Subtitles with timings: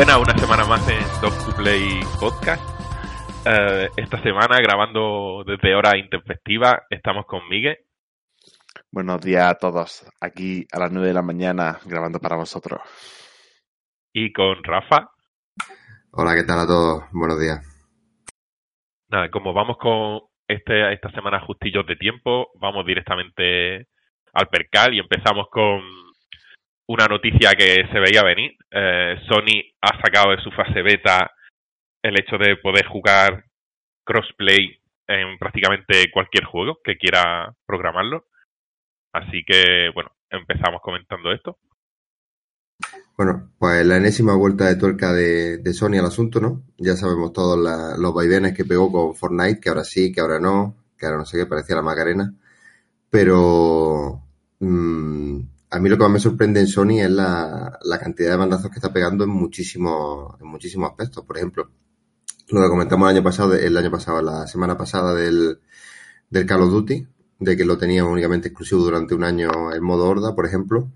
[0.00, 2.62] buenas, una semana más en to Play Podcast.
[3.46, 7.76] Eh, esta semana grabando desde hora intempestiva, estamos con Miguel.
[8.90, 12.80] Buenos días a todos, aquí a las 9 de la mañana grabando para vosotros.
[14.14, 15.10] Y con Rafa.
[16.12, 17.02] Hola, ¿qué tal a todos?
[17.12, 17.60] Buenos días.
[19.10, 23.88] Nada, como vamos con este, esta semana justillos de tiempo, vamos directamente
[24.32, 25.82] al percal y empezamos con
[26.90, 28.56] una noticia que se veía venir.
[28.68, 31.30] Eh, Sony ha sacado de su fase beta
[32.02, 33.44] el hecho de poder jugar
[34.04, 38.26] crossplay en prácticamente cualquier juego que quiera programarlo.
[39.12, 41.58] Así que, bueno, empezamos comentando esto.
[43.16, 46.62] Bueno, pues la enésima vuelta de tuerca de, Sony al asunto, ¿no?
[46.76, 47.56] Ya sabemos todos
[47.98, 51.24] los vaivenes que pegó con Fortnite, que ahora sí, que ahora no, que ahora no
[51.24, 52.34] sé qué, parecía la Macarena.
[53.10, 54.22] Pero
[54.58, 55.40] mmm,
[55.70, 58.76] a mí lo que más me sorprende en Sony es la, cantidad de bandazos que
[58.76, 61.24] está pegando en muchísimos, en muchísimos aspectos.
[61.24, 61.70] Por ejemplo,
[62.48, 65.60] lo que comentamos el año pasado, el año pasado, la semana pasada del,
[66.28, 67.06] del Call of Duty,
[67.38, 70.90] de que lo tenía únicamente exclusivo durante un año en modo horda, por ejemplo.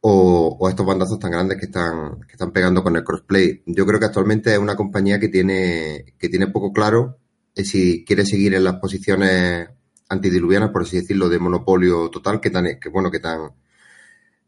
[0.00, 3.62] O, o, estos bandazos tan grandes que están, que están pegando con el crossplay.
[3.66, 7.18] Yo creo que actualmente es una compañía que tiene, que tiene poco claro
[7.54, 9.68] si quiere seguir en las posiciones
[10.08, 13.52] antidiluvianas, por así decirlo, de monopolio total, que tan, que bueno, que tan,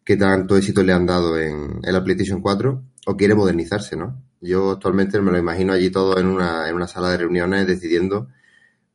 [0.04, 4.22] que tanto éxito le han dado en, la PlayStation 4 o quiere modernizarse, ¿no?
[4.40, 8.28] Yo actualmente me lo imagino allí todo en una, en una sala de reuniones decidiendo,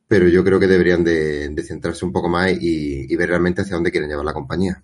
[0.06, 3.90] pero yo creo que deberían de, centrarse un poco más y, ver realmente hacia dónde
[3.90, 4.82] quieren llevar la compañía.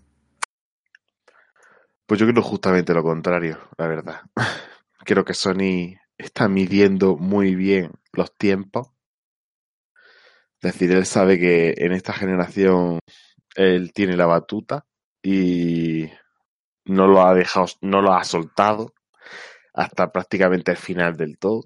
[2.07, 4.21] Pues yo creo justamente lo contrario, la verdad.
[5.05, 8.89] Creo que Sony está midiendo muy bien los tiempos.
[10.61, 12.99] Es decir, él sabe que en esta generación
[13.55, 14.85] él tiene la batuta
[15.29, 16.09] y
[16.85, 18.95] no lo ha dejado, no lo ha soltado
[19.75, 21.65] hasta prácticamente el final del todo.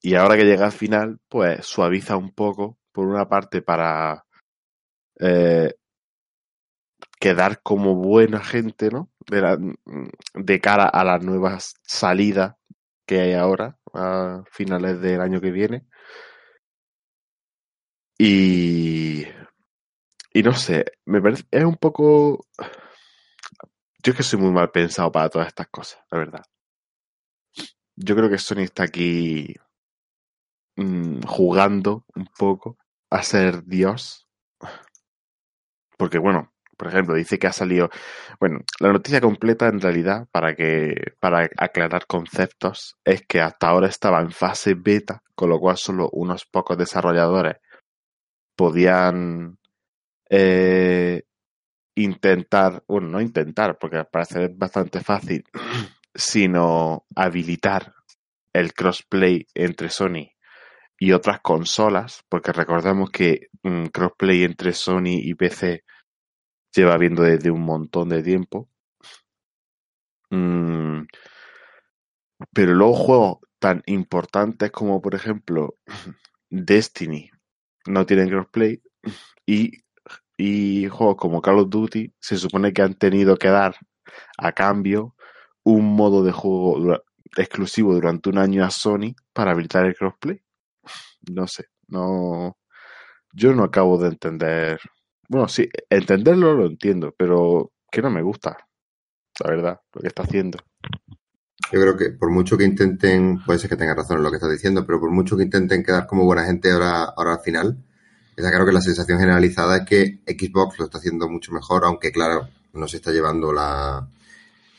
[0.00, 4.24] Y ahora que llega al final, pues suaviza un poco, por una parte, para
[5.20, 5.74] eh,
[7.20, 9.10] quedar como buena gente, ¿no?
[9.26, 9.76] De,
[10.32, 12.54] de cara a las nuevas salidas
[13.06, 15.84] que hay ahora, a finales del año que viene.
[18.16, 19.26] Y
[20.34, 22.44] y no sé, me parece, es un poco...
[24.02, 26.42] Yo es que soy muy mal pensado para todas estas cosas, la verdad.
[27.94, 29.54] Yo creo que Sony está aquí
[30.76, 32.76] mm, jugando un poco
[33.10, 34.26] a ser Dios.
[35.96, 37.88] Porque bueno, por ejemplo, dice que ha salido.
[38.40, 41.14] Bueno, la noticia completa en realidad, para que.
[41.20, 46.10] para aclarar conceptos, es que hasta ahora estaba en fase beta, con lo cual solo
[46.12, 47.56] unos pocos desarrolladores
[48.56, 49.58] podían
[50.36, 51.22] eh,
[51.94, 55.44] intentar, bueno, no intentar, porque parece bastante fácil,
[56.12, 57.94] sino habilitar
[58.52, 60.32] el crossplay entre Sony
[60.98, 65.84] y otras consolas, porque recordamos que un crossplay entre Sony y PC
[66.74, 68.68] lleva viendo desde un montón de tiempo.
[70.30, 71.06] Mm,
[72.52, 75.76] pero luego juegos tan importantes como por ejemplo
[76.50, 77.30] Destiny
[77.86, 78.82] no tienen crossplay
[79.46, 79.84] y
[80.36, 83.76] y juegos como Call of Duty se supone que han tenido que dar
[84.38, 85.14] a cambio
[85.62, 87.02] un modo de juego
[87.36, 90.40] exclusivo durante un año a Sony para habilitar el crossplay.
[91.32, 92.58] No sé, no.
[93.32, 94.80] Yo no acabo de entender.
[95.28, 98.56] Bueno, sí, entenderlo lo entiendo, pero que no me gusta,
[99.42, 100.58] la verdad, lo que está haciendo.
[101.72, 104.36] Yo creo que por mucho que intenten, puede ser que tenga razón en lo que
[104.36, 107.82] estás diciendo, pero por mucho que intenten quedar como buena gente ahora, ahora al final,
[108.36, 112.10] Está claro que la sensación generalizada es que Xbox lo está haciendo mucho mejor, aunque
[112.10, 114.08] claro, no se está llevando la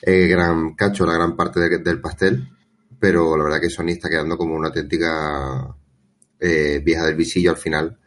[0.02, 2.48] gran cacho, la gran parte del pastel,
[3.00, 5.75] pero la verdad que Sony está quedando como una auténtica
[6.40, 7.98] eh, vieja del visillo al final,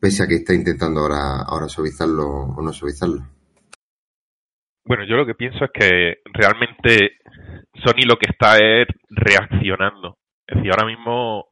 [0.00, 3.26] pese a que está intentando ahora, ahora suavizarlo o no suavizarlo.
[4.84, 7.18] Bueno, yo lo que pienso es que realmente
[7.84, 10.16] Sony lo que está es reaccionando.
[10.46, 11.44] Es decir, ahora mismo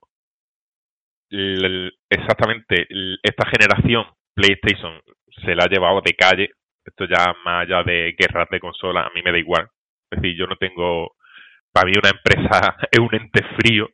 [1.31, 2.87] exactamente
[3.23, 5.00] esta generación PlayStation
[5.44, 6.50] se la ha llevado de calle.
[6.84, 9.69] Esto ya más allá de guerras de consola, a mí me da igual.
[10.11, 11.17] Es decir, yo no tengo,
[11.73, 13.88] para mí una empresa es un ente frío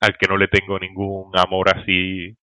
[0.00, 2.34] al que no le tengo ningún amor así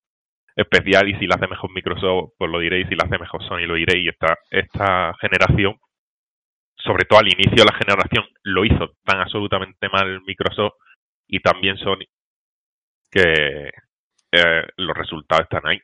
[0.55, 3.43] especial y si la hace mejor Microsoft, pues lo diré y si la hace mejor
[3.43, 5.75] Sony lo diré y esta, esta generación,
[6.77, 10.73] sobre todo al inicio de la generación, lo hizo tan absolutamente mal Microsoft
[11.27, 12.05] y también Sony
[13.11, 13.71] que,
[14.31, 15.79] eh, los resultados están ahí.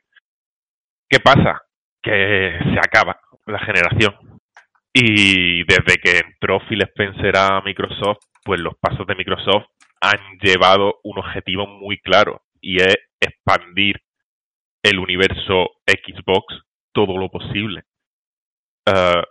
[1.09, 1.61] ¿Qué pasa?
[2.01, 4.15] Que se acaba la generación.
[4.93, 9.65] Y desde que entró Phil Spencer a Microsoft, pues los pasos de Microsoft
[10.01, 14.01] han llevado un objetivo muy claro y es expandir
[14.83, 16.61] el universo Xbox
[16.91, 17.83] todo lo posible.
[18.85, 19.23] Eh,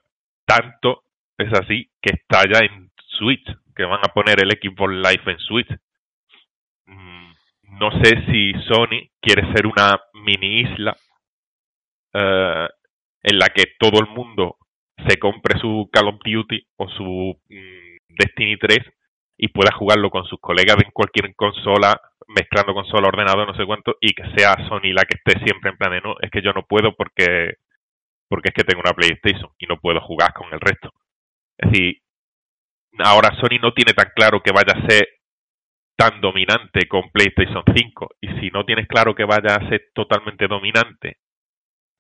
[0.47, 1.05] tanto
[1.39, 5.39] es así que está ya en Switch, que van a poner el Xbox Live en
[5.39, 5.71] Switch.
[6.87, 7.22] Mm,
[7.83, 10.97] no sé si Sony quiere ser una mini isla
[12.15, 12.69] eh,
[13.25, 14.57] en la que todo el mundo
[15.09, 18.79] se compre su Call of Duty o su mm, Destiny 3
[19.37, 23.97] y pueda jugarlo con sus colegas en cualquier consola, mezclando consola, ordenador, no sé cuánto,
[24.01, 26.53] y que sea Sony la que esté siempre en plan de no, es que yo
[26.53, 27.55] no puedo porque
[28.29, 30.93] porque es que tengo una PlayStation y no puedo jugar con el resto.
[31.59, 31.99] Es decir,
[32.99, 35.09] ahora Sony no tiene tan claro que vaya a ser
[35.97, 40.49] tan dominante con PlayStation 5 y si no tienes claro que vaya a ser totalmente
[40.49, 41.19] dominante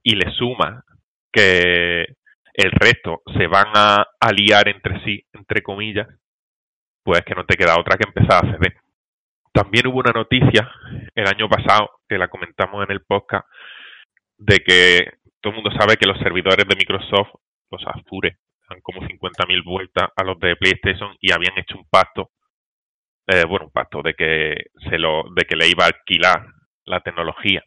[0.02, 0.84] y le suma
[1.32, 2.06] que
[2.54, 6.08] el resto se van a aliar entre sí, entre comillas,
[7.02, 8.76] pues que no te queda otra que empezar a ceder.
[9.52, 10.70] También hubo una noticia
[11.14, 13.46] el año pasado, que la comentamos en el podcast,
[14.38, 17.34] de que todo el mundo sabe que los servidores de Microsoft,
[17.70, 22.30] los Azure, dan como 50.000 vueltas a los de PlayStation y habían hecho un pacto,
[23.32, 26.46] eh, bueno, un pacto de que, se lo, de que le iba a alquilar
[26.84, 27.62] la tecnología.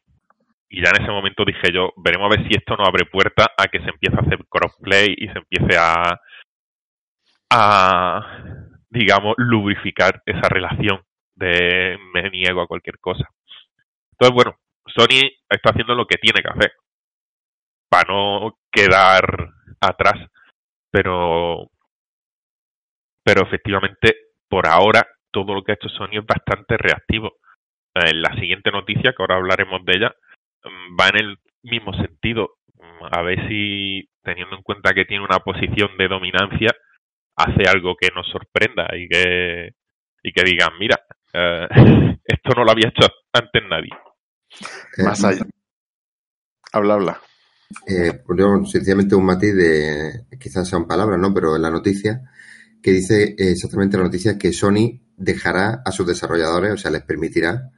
[0.70, 3.46] Y ya en ese momento dije yo, veremos a ver si esto no abre puerta
[3.58, 6.20] a que se empiece a hacer crossplay y se empiece a,
[7.50, 8.44] a
[8.90, 11.02] digamos, lubrificar esa relación
[11.36, 13.28] de me niego a cualquier cosa.
[14.12, 16.74] Entonces, bueno, Sony está haciendo lo que tiene que hacer
[17.90, 19.50] para no quedar
[19.82, 20.30] atrás,
[20.92, 21.70] pero
[23.24, 24.16] pero efectivamente
[24.48, 27.34] por ahora todo lo que ha hecho Sony es bastante reactivo.
[27.94, 30.16] En eh, la siguiente noticia, que ahora hablaremos de ella,
[30.64, 32.56] mm, va en el mismo sentido.
[32.76, 36.72] Mm, a ver si, teniendo en cuenta que tiene una posición de dominancia,
[37.36, 39.72] hace algo que nos sorprenda y que,
[40.24, 41.02] y que digan, mira,
[41.34, 41.68] eh,
[42.24, 43.92] esto no lo había hecho antes nadie.
[45.04, 45.46] Más allá.
[46.72, 47.22] Habla, habla.
[47.88, 51.34] Eh, pues sencillamente un matiz de, quizás sean palabras, ¿no?
[51.34, 52.22] Pero en la noticia,
[52.82, 57.72] que dice exactamente la noticia que Sony dejará a sus desarrolladores, o sea, les permitirá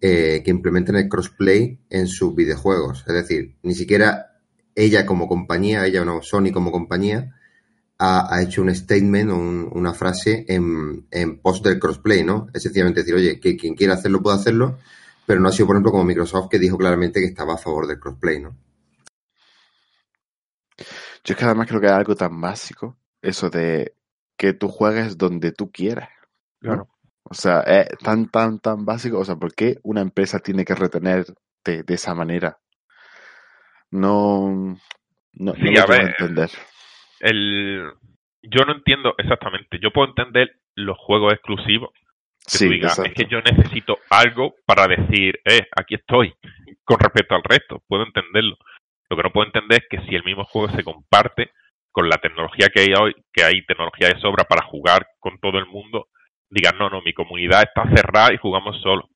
[0.00, 3.04] eh, que implementen el crossplay en sus videojuegos.
[3.06, 4.40] Es decir, ni siquiera
[4.74, 7.34] ella como compañía, ella no, Sony como compañía,
[7.98, 12.48] ha, hecho un statement o una frase en, en post del crossplay, ¿no?
[12.52, 14.78] Es sencillamente decir, oye, que quien quiera hacerlo puede hacerlo,
[15.24, 17.86] pero no ha sido, por ejemplo, como Microsoft que dijo claramente que estaba a favor
[17.86, 18.56] del crossplay, ¿no?
[21.24, 23.94] Yo es que además creo que es algo tan básico, eso de
[24.36, 26.08] que tú juegues donde tú quieras.
[26.62, 26.88] Claro.
[27.24, 29.18] O sea, es tan, tan, tan básico.
[29.18, 32.58] O sea, ¿por qué una empresa tiene que retenerte de esa manera?
[33.90, 34.76] No,
[35.34, 36.50] no, sí, a ver, entender.
[37.20, 37.92] El,
[38.42, 39.78] yo no entiendo exactamente.
[39.82, 41.90] Yo puedo entender los juegos exclusivos.
[42.44, 46.34] Que sí, digas, es que yo necesito algo para decir, eh, aquí estoy,
[46.84, 47.82] con respecto al resto.
[47.86, 48.56] Puedo entenderlo.
[49.08, 51.52] Lo que no puedo entender es que si el mismo juego se comparte
[51.92, 55.58] con la tecnología que hay hoy, que hay tecnología de sobra para jugar con todo
[55.58, 56.08] el mundo,
[56.52, 59.08] digan, no, no, mi comunidad está cerrada y jugamos solo.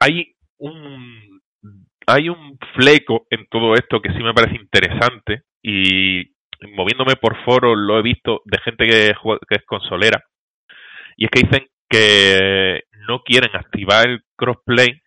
[0.00, 1.40] Hay un,
[2.06, 6.32] hay un fleco en todo esto que sí me parece interesante y
[6.74, 9.12] moviéndome por foros lo he visto de gente que,
[9.48, 10.22] que es consolera
[11.16, 15.02] y es que dicen que no quieren activar el crossplay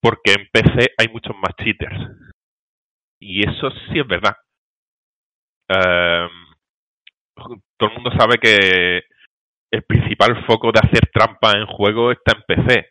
[0.00, 1.98] porque en PC hay muchos más cheaters.
[3.20, 4.36] Y eso sí es verdad.
[5.68, 6.30] Em,
[7.76, 9.02] todo el mundo sabe que
[9.70, 12.90] el principal foco de hacer trampa en juego está en PC.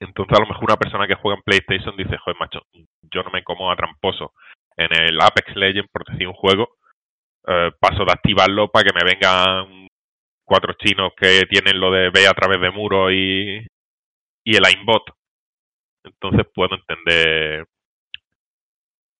[0.00, 2.62] Entonces a lo mejor una persona que juega en PlayStation dice, joder macho,
[3.02, 4.32] yo no me como a tramposo.
[4.76, 6.76] En el Apex Legends, por decir un juego,
[7.46, 9.88] eh, paso de activarlo para que me vengan
[10.44, 13.58] cuatro chinos que tienen lo de ve a través de muros y,
[14.44, 15.02] y el aimbot.
[16.04, 17.66] Entonces puedo entender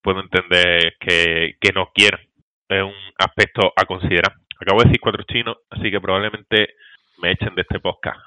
[0.03, 2.21] puedo entender que, que no quieran.
[2.69, 4.35] Es un aspecto a considerar.
[4.61, 6.75] Acabo de decir cuatro chinos, así que probablemente
[7.23, 8.19] me echen de este podcast.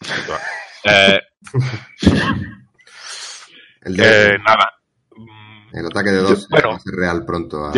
[0.84, 1.20] eh,
[3.82, 4.72] el eh, nada.
[5.72, 7.66] El ataque de dos va a ser real pronto.
[7.66, 7.72] A,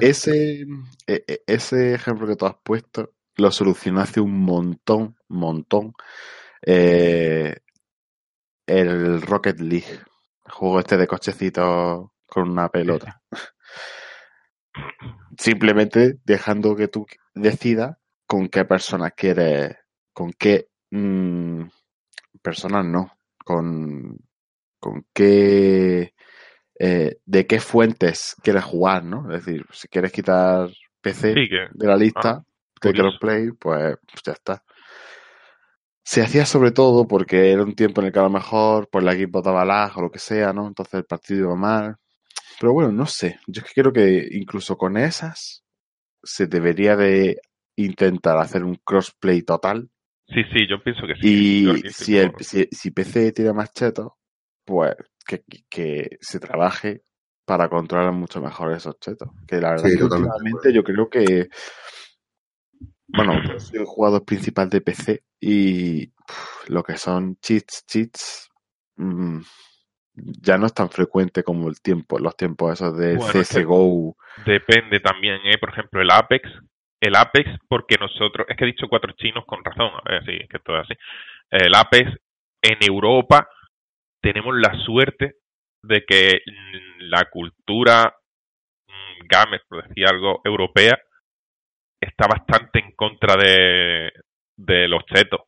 [0.00, 0.66] ese,
[1.06, 5.94] ese ejemplo que tú has puesto lo solucionó hace un montón, montón.
[6.62, 7.56] Eh,
[8.66, 10.00] el Rocket League,
[10.46, 13.20] el juego este de cochecitos con una pelota.
[15.38, 19.76] Simplemente dejando que tú decidas con qué personas quieres,
[20.12, 21.62] con qué mmm,
[22.42, 23.12] personas no,
[23.44, 24.18] con,
[24.78, 26.14] con qué,
[26.78, 29.30] eh, de qué fuentes quieres jugar, ¿no?
[29.32, 32.44] Es decir, si quieres quitar PC Sí, que de la lista ah,
[32.82, 34.62] de crossplay, pues, pues ya está.
[36.02, 39.04] Se hacía sobre todo porque era un tiempo en el que a lo mejor pues
[39.04, 40.66] la equipo daba lag o lo que sea, ¿no?
[40.66, 41.96] Entonces el partido iba mal.
[42.60, 43.38] Pero bueno, no sé.
[43.46, 45.64] Yo es que creo que incluso con esas
[46.22, 47.40] se debería de
[47.76, 49.90] intentar hacer un crossplay total.
[50.26, 51.20] Sí, sí, yo pienso que sí.
[51.22, 54.12] Y si, el, si, si PC tiene más chetos,
[54.64, 54.94] pues
[55.26, 57.02] que, que se trabaje
[57.44, 59.28] para controlar mucho mejor esos chetos.
[59.46, 61.48] Que la verdad Sí, es que últimamente yo creo que,
[63.08, 68.48] bueno, yo soy el jugador principal de PC y uf, lo que son cheats, cheats,
[68.96, 69.40] mm,
[70.16, 73.60] ya no es tan frecuente como el tiempo, los tiempos esos de Bueno, es que-
[73.62, 74.16] CSGO.
[74.46, 75.58] Depende también, ¿eh?
[75.58, 76.48] Por ejemplo, el Apex.
[77.00, 80.38] El Apex, porque nosotros, es que he dicho cuatro chinos con razón, a ver, sí,
[80.40, 80.94] es que todo es así.
[81.50, 82.10] El Apex,
[82.62, 83.48] en Europa,
[84.22, 85.34] tenemos la suerte
[85.82, 86.40] de que
[87.00, 88.14] la cultura
[88.88, 90.98] mm, gamer, por decir algo, europea,
[92.00, 94.10] está bastante en contra de,
[94.56, 95.42] de los chetos.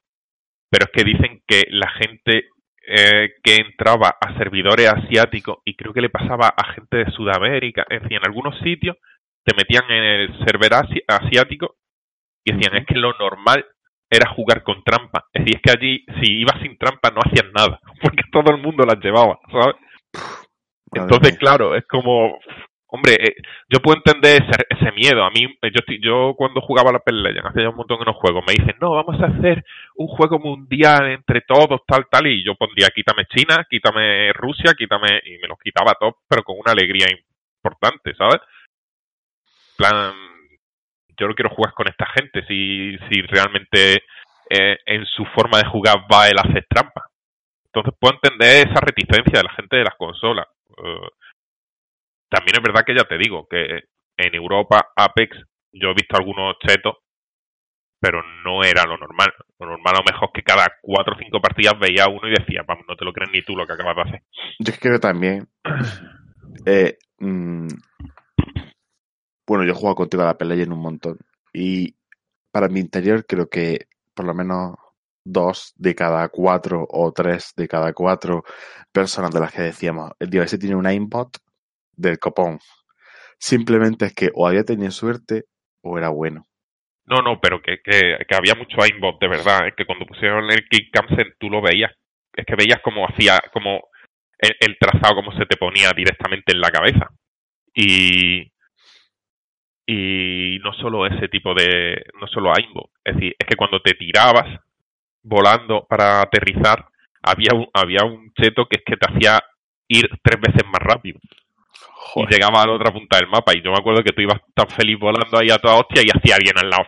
[0.71, 2.49] Pero es que dicen que la gente
[2.87, 7.85] eh, que entraba a servidores asiáticos, y creo que le pasaba a gente de Sudamérica,
[7.89, 8.97] es decir, en algunos sitios
[9.45, 11.77] te metían en el server asi- asiático
[12.45, 13.65] y decían, es que lo normal
[14.11, 15.25] era jugar con trampa.
[15.33, 18.63] Es decir, es que allí, si ibas sin trampa, no hacías nada, porque todo el
[18.63, 19.77] mundo las llevaba, ¿sabes?
[20.93, 22.39] Entonces, claro, es como,
[22.89, 23.35] hombre, eh,
[23.69, 25.25] yo puedo entender ese, ese miedo.
[25.25, 27.99] A mí, eh, yo, yo cuando jugaba a la Pell Legends, hace ya un montón
[27.99, 29.65] que no juego, me dicen, no, vamos a hacer
[29.97, 35.21] un juego mundial entre todos, tal, tal, y yo pondría, quítame China, quítame Rusia, quítame,
[35.25, 37.07] y me los quitaba todos, pero con una alegría
[37.63, 38.41] importante, ¿sabes?
[39.77, 40.15] Plan,
[41.19, 44.03] yo no quiero jugar con esta gente si, si realmente
[44.49, 47.11] eh, en su forma de jugar va el hacer trampa.
[47.67, 50.47] Entonces puedo entender esa reticencia de la gente de las consolas.
[50.79, 51.09] Eh,
[52.29, 53.85] también es verdad que ya te digo que
[54.17, 55.37] en Europa Apex
[55.73, 56.97] yo he visto algunos chetos,
[58.01, 59.33] pero no era lo normal.
[59.59, 62.63] Lo normal a lo mejor que cada cuatro o cinco partidas veía uno y decía,
[62.67, 64.23] vamos, no te lo crees ni tú lo que acabas de hacer.
[64.59, 65.49] Yo creo también.
[66.67, 67.69] eh, mm,
[69.47, 71.19] bueno, yo he jugado contigo a la pelea en un montón.
[71.53, 71.95] Y
[72.51, 74.77] para mi interior creo que por lo menos
[75.25, 78.45] dos de cada cuatro o tres de cada cuatro
[78.93, 81.37] personas de las que decíamos, tío ese tiene un aimbot
[81.97, 82.59] del copón.
[83.39, 85.45] Simplemente es que o había tenido suerte
[85.83, 86.45] o era bueno.
[87.07, 89.69] No, no, pero que, que, que había mucho aimbot de verdad.
[89.69, 91.93] Es que cuando pusieron el kick cancel tú lo veías.
[92.35, 93.89] Es que veías como hacía, como
[94.39, 97.09] el, el trazado, como se te ponía directamente en la cabeza.
[97.75, 98.53] Y,
[99.87, 102.91] y no solo ese tipo de, no solo aimbot.
[103.05, 104.61] Es decir, es que cuando te tirabas
[105.23, 106.87] volando para aterrizar,
[107.23, 109.41] había un, había un cheto que es que te hacía
[109.89, 111.21] ir tres veces más rápido
[112.15, 113.53] y llegaba a la otra punta del mapa.
[113.55, 116.11] Y yo me acuerdo que tú ibas tan feliz volando ahí a toda hostia y
[116.17, 116.85] hacía alguien al lado.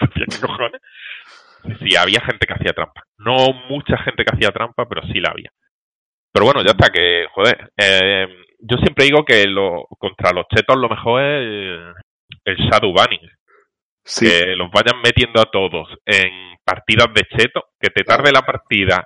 [0.14, 0.80] ¿qué cojones?
[1.80, 3.02] Sí, había gente que hacía trampa.
[3.18, 5.50] No mucha gente que hacía trampa, pero sí la había.
[6.32, 8.26] Pero bueno, ya está, que, joder, eh,
[8.58, 11.94] yo siempre digo que lo, contra los chetos lo mejor es el,
[12.44, 13.30] el shadow banning.
[14.04, 18.42] Sí, Que los vayan metiendo a todos en partidas de cheto, que te tarde la
[18.42, 19.02] partida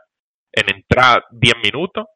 [0.53, 2.07] en entrar 10 minutos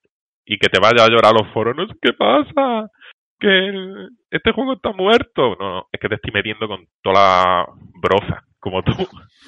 [0.55, 1.75] y que te vaya a llorar a los foros.
[1.77, 2.91] No sé qué pasa,
[3.39, 5.57] que el- este juego está muerto.
[5.59, 7.67] No, no, es que te estoy metiendo con toda la
[8.01, 8.93] broza, como tú.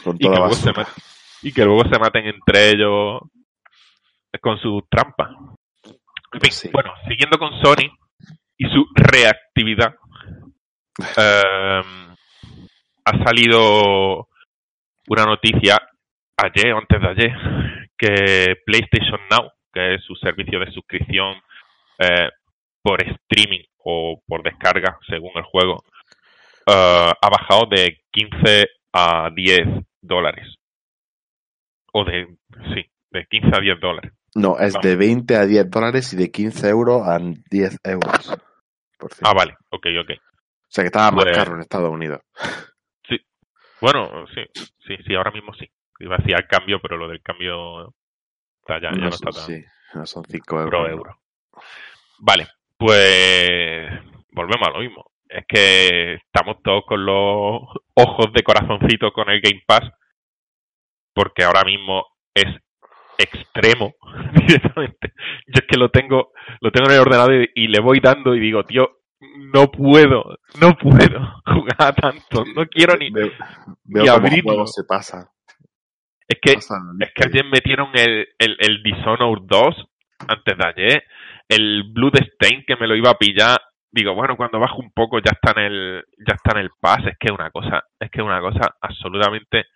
[0.03, 0.95] con Y que, luego se maten,
[1.43, 3.21] y que luego se maten entre ellos
[4.41, 5.31] con sus trampas.
[6.33, 6.69] En fin, Sí.
[6.73, 7.89] bueno, siguiendo con Sony
[8.59, 9.95] y su reactividad,
[11.17, 12.15] em,
[13.05, 14.29] ha salido
[15.09, 15.77] una noticia
[16.37, 17.33] ayer o antes de ayer
[17.97, 21.35] que PlayStation Now, que es su servicio de suscripción
[21.99, 22.31] eh,
[22.83, 25.83] por streaming o por descarga según el juego,
[26.67, 29.61] eh, ha bajado de 15 a 10
[30.01, 30.55] dólares.
[31.93, 32.27] O de,
[32.75, 34.13] sí, de 15 a 10 dólares.
[34.35, 38.35] No, es de 20 a 10 dólares y de 15 euros a 10 euros.
[38.99, 39.11] Por.
[39.23, 40.11] Ah, vale, ok, ok.
[40.11, 42.21] O sea que estaba más Pues- caro en Estados Unidos.
[43.81, 44.41] Bueno, sí,
[44.87, 45.69] sí, sí, ahora mismo sí.
[46.01, 47.93] Iba a decir al cambio, pero lo del cambio
[48.65, 50.71] está ya, ya no, no, está tan sí, no son 5 euros.
[50.71, 51.19] pro euro.
[52.19, 53.91] Vale, pues
[54.33, 55.05] volvemos a lo mismo.
[55.29, 57.63] Es que estamos todos con los
[57.95, 59.91] ojos de corazoncito con el Game Pass,
[61.13, 62.05] porque ahora mismo
[62.35, 62.47] es
[63.19, 63.95] extremo
[64.47, 65.13] directamente.
[65.47, 68.35] Yo es que lo tengo, lo tengo en el ordenador y, y le voy dando
[68.35, 68.89] y digo, tío,
[69.53, 73.11] no puedo, no puedo jugar a tanto, no quiero ni.
[73.11, 73.31] Veo,
[73.85, 75.34] veo ni cómo juego se pasa.
[76.27, 79.87] Es que Es que ayer metieron el, el, el Dishonored 2,
[80.29, 81.05] antes de ayer,
[81.49, 83.59] el Bloodstained que me lo iba a pillar,
[83.91, 87.07] digo, bueno, cuando bajo un poco ya está en el, ya está en el pass,
[87.07, 89.67] es que es una cosa, es que es una cosa absolutamente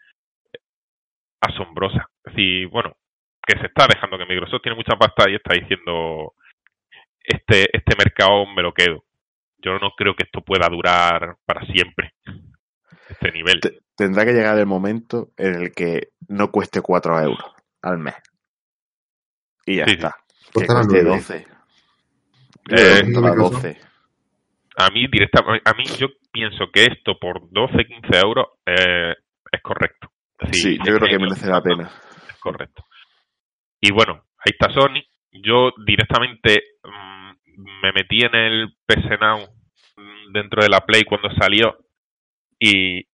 [1.41, 2.09] asombrosa.
[2.25, 2.97] Es decir, bueno,
[3.47, 6.35] que se está dejando que Microsoft tiene mucha pasta y está diciendo
[7.23, 9.05] este, este mercado me lo quedo.
[9.59, 12.13] Yo no creo que esto pueda durar para siempre.
[13.09, 13.61] Este nivel.
[13.99, 17.53] Tendrá que llegar el momento en el que no cueste 4 euros
[17.83, 18.15] al mes.
[19.67, 20.15] Y ya está.
[20.55, 21.47] Que cueste 12.
[22.71, 23.81] Eh, 12.
[24.77, 29.15] A mí directamente, a mí yo pienso que esto por 12, 15 euros eh,
[29.51, 30.13] es correcto.
[30.53, 31.91] sí, yo creo que merece la pena.
[32.29, 32.85] Es correcto.
[33.81, 35.03] Y bueno, ahí está Sony.
[35.33, 37.33] Yo directamente mmm,
[37.83, 39.41] me metí en el PS Now
[39.97, 41.77] mm, dentro de la Play cuando salió
[42.61, 43.08] y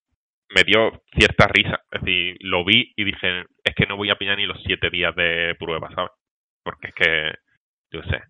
[0.55, 1.81] me dio cierta risa.
[1.91, 4.89] Es decir, lo vi y dije, es que no voy a pillar ni los siete
[4.89, 6.11] días de prueba, ¿sabes?
[6.63, 7.33] Porque es que,
[7.91, 8.23] yo sé.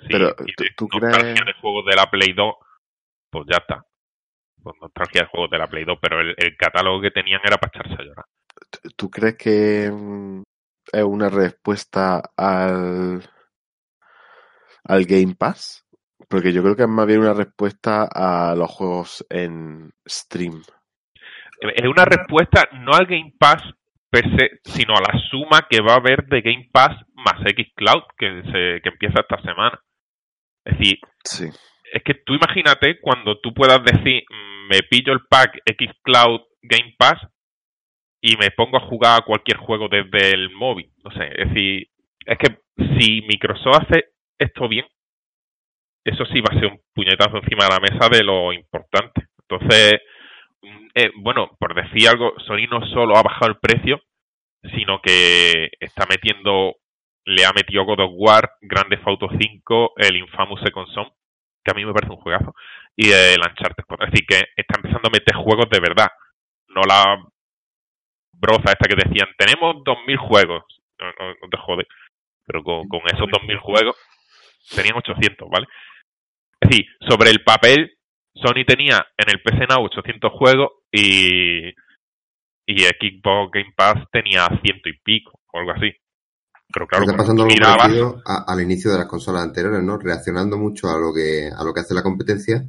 [0.00, 0.34] Sí, Pero
[0.76, 1.34] tú, crees...
[1.34, 2.54] de juegos de la Play 2,
[3.30, 3.84] pues ya está.
[4.62, 7.58] Pues nostalgia de juegos de la Play 2, pero el, el catálogo que tenían era
[7.58, 8.24] para echarse a llorar.
[8.96, 10.42] ¿Tú crees que mm,
[10.92, 13.22] es una respuesta al,
[14.84, 15.84] al Game Pass?
[16.28, 20.62] Porque yo creo que es más bien una respuesta a los juegos en stream.
[21.74, 23.62] Es una respuesta no al Game Pass
[24.10, 27.68] per se, sino a la suma que va a haber de Game Pass más X
[27.74, 29.80] Cloud que, se, que empieza esta semana.
[30.64, 31.48] Es decir, sí.
[31.92, 34.22] es que tú imagínate cuando tú puedas decir,
[34.68, 37.18] me pillo el pack X Cloud Game Pass
[38.20, 40.90] y me pongo a jugar a cualquier juego desde el móvil.
[41.04, 41.88] No sé, es decir,
[42.24, 42.58] es que
[42.98, 44.04] si Microsoft hace
[44.38, 44.86] esto bien,
[46.04, 49.28] eso sí va a ser un puñetazo encima de la mesa de lo importante.
[49.48, 50.00] Entonces,
[50.94, 54.00] eh, bueno, por decir algo, Sony no solo ha bajado el precio,
[54.74, 56.76] sino que está metiendo,
[57.24, 61.08] le ha metido God of War, Grande Auto 5, el Infamous Second Son,
[61.64, 62.54] que a mí me parece un juegazo,
[62.96, 63.84] y el Uncharted.
[64.00, 66.08] Es decir, que está empezando a meter juegos de verdad,
[66.68, 67.22] no la
[68.32, 70.64] broza esta que decían, tenemos 2.000 juegos.
[70.98, 71.86] No, te jode.
[72.46, 73.96] Pero con, con esos 2.000 juegos
[74.74, 75.66] tenían 800, ¿vale?
[76.60, 77.93] Es decir, sobre el papel,
[78.34, 81.68] Sony tenía en el PC Now 800 juegos y,
[82.66, 85.92] y Xbox Game Pass tenía ciento y pico, o algo así.
[86.72, 89.96] Pero claro, está pasando algo parecido al inicio de las consolas anteriores, ¿no?
[89.98, 92.64] Reaccionando mucho a lo que a lo que hace la competencia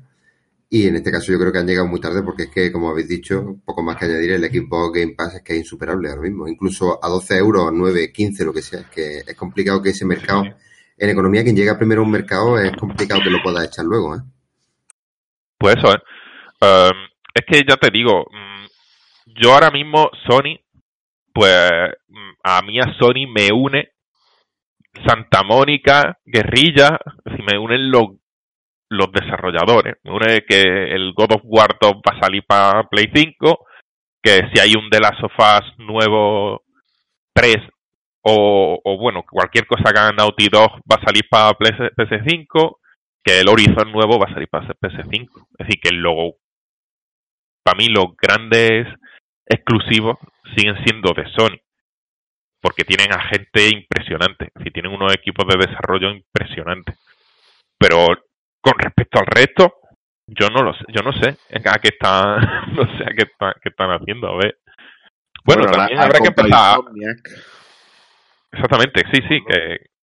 [0.70, 2.90] y en este caso yo creo que han llegado muy tarde porque es que, como
[2.90, 6.24] habéis dicho, poco más que añadir, el equipo Game Pass es que es insuperable ahora
[6.24, 6.48] mismo.
[6.48, 8.82] Incluso a 12 euros, 9, 15, lo que sea.
[8.82, 10.44] Es que es complicado que ese mercado,
[10.98, 14.16] en economía, quien llega primero a un mercado, es complicado que lo pueda echar luego.
[14.16, 14.20] ¿eh?
[15.58, 16.02] Pues eso, ¿eh?
[16.62, 18.66] Um, es que ya te digo, mm,
[19.42, 20.60] yo ahora mismo, Sony,
[21.34, 21.72] pues
[22.08, 23.90] mm, a mí a Sony me une
[25.06, 28.08] Santa Mónica, Guerrilla, si me unen los
[28.90, 29.96] los desarrolladores.
[30.04, 33.66] Uno es que el God of War 2 va a salir para Play 5,
[34.22, 36.64] que si hay un The Last of Us nuevo
[37.34, 37.58] 3
[38.22, 42.78] o, o bueno, cualquier cosa que haga Naughty Dog va a salir para PS5,
[43.26, 45.48] que el Horizon nuevo va a salir para PS5.
[45.58, 46.36] Es decir, que luego,
[47.64, 48.88] para mí los grandes
[49.48, 50.18] exclusivos
[50.56, 51.60] siguen siendo de Sony.
[52.62, 54.46] Porque tienen a gente impresionante.
[54.46, 56.98] Es decir, tienen unos equipos de desarrollo impresionantes.
[57.80, 58.06] Pero
[58.62, 59.74] con respecto al resto,
[60.28, 61.38] yo no lo sé, yo no sé
[61.70, 62.42] a qué están,
[62.74, 63.28] no sé a qué,
[63.64, 64.60] están haciendo, a ver.
[65.44, 66.80] Bueno, también habrá que empezar.
[68.52, 69.95] Exactamente, sí, sí, que.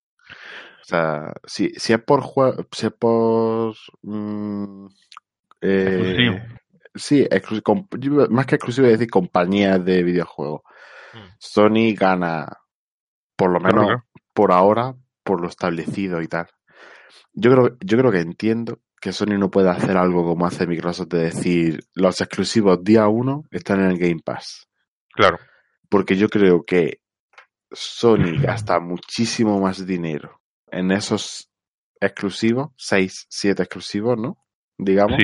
[0.82, 3.74] O sea, si, si es por juego, si es por.
[4.02, 4.86] Mm,
[5.60, 6.42] eh,
[6.92, 7.26] sí,
[8.30, 10.62] más que exclusivo, es decir, compañías de videojuegos.
[11.14, 11.28] Hmm.
[11.38, 12.58] Sony gana,
[13.36, 14.02] por lo menos
[14.34, 16.48] por ahora, por lo establecido y tal.
[17.32, 21.08] Yo creo, yo creo que entiendo que Sony no puede hacer algo como hace Microsoft
[21.08, 24.68] de decir los exclusivos día uno están en el Game Pass.
[25.12, 25.38] Claro.
[25.88, 27.00] Porque yo creo que
[27.70, 30.41] Sony gasta muchísimo más dinero
[30.72, 31.50] en esos
[32.00, 34.38] exclusivos, 6, 7 exclusivos, ¿no?
[34.78, 35.18] Digamos,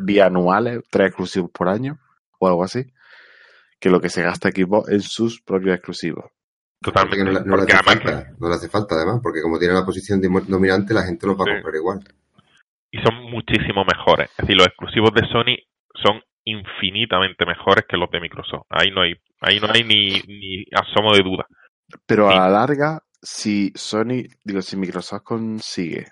[0.00, 1.98] bianuales, 3 exclusivos por año
[2.38, 2.92] o algo así,
[3.80, 6.26] que lo que se gasta Xbox en sus propios exclusivos.
[6.80, 7.24] Totalmente.
[7.24, 10.20] No, no, le hace falta, no le hace falta, además, porque como tiene la posición
[10.20, 12.00] dominante, la gente los va a comprar igual.
[12.90, 14.30] Y son muchísimo mejores.
[14.30, 15.56] Es decir, los exclusivos de Sony
[15.94, 18.66] son infinitamente mejores que los de Microsoft.
[18.70, 21.46] Ahí no hay, ahí no hay ni, ni asomo de duda.
[22.06, 26.06] Pero a la larga, si Sony, digo, si Microsoft consigue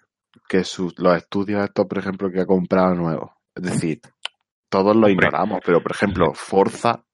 [0.48, 4.00] que sus, los estudios estos, por ejemplo, que ha comprado nuevos, es decir,
[4.68, 7.04] todos lo ignoramos, pero por ejemplo, Forza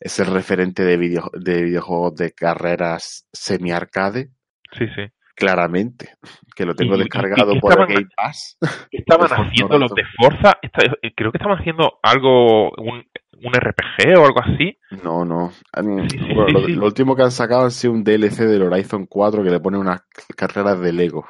[0.00, 4.30] es el referente de, video, de videojuegos de carreras semi-arcade.
[4.76, 5.02] Sí, sí.
[5.36, 6.10] Claramente,
[6.54, 8.58] que lo tengo Y- descargado y- y por el estaban- Game Pass.
[8.90, 10.58] ¿Qué estaban haciendo los de Forza?
[10.62, 13.04] Eh, creo que estaban haciendo algo, un,
[13.44, 14.78] un RPG o algo así.
[15.02, 15.50] No, no.
[15.72, 18.62] Han- Sí, sí, bueno, sí, lo, último que han sacado ha sido un DLC del
[18.62, 20.02] Horizon 4 que le pone unas
[20.36, 21.26] carreras de Lego.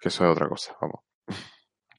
[0.00, 1.00] Que eso es otra cosa, vamos.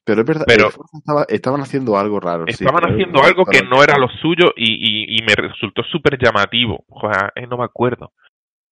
[0.06, 2.44] Pero es verdad, Pero- estaba- estaban haciendo algo raro.
[2.46, 6.18] Estaban pero haciendo algo que no era lo suyo y, y- y me resultó súper
[6.22, 6.84] llamativo.
[6.88, 8.12] Joder, eh, no me acuerdo.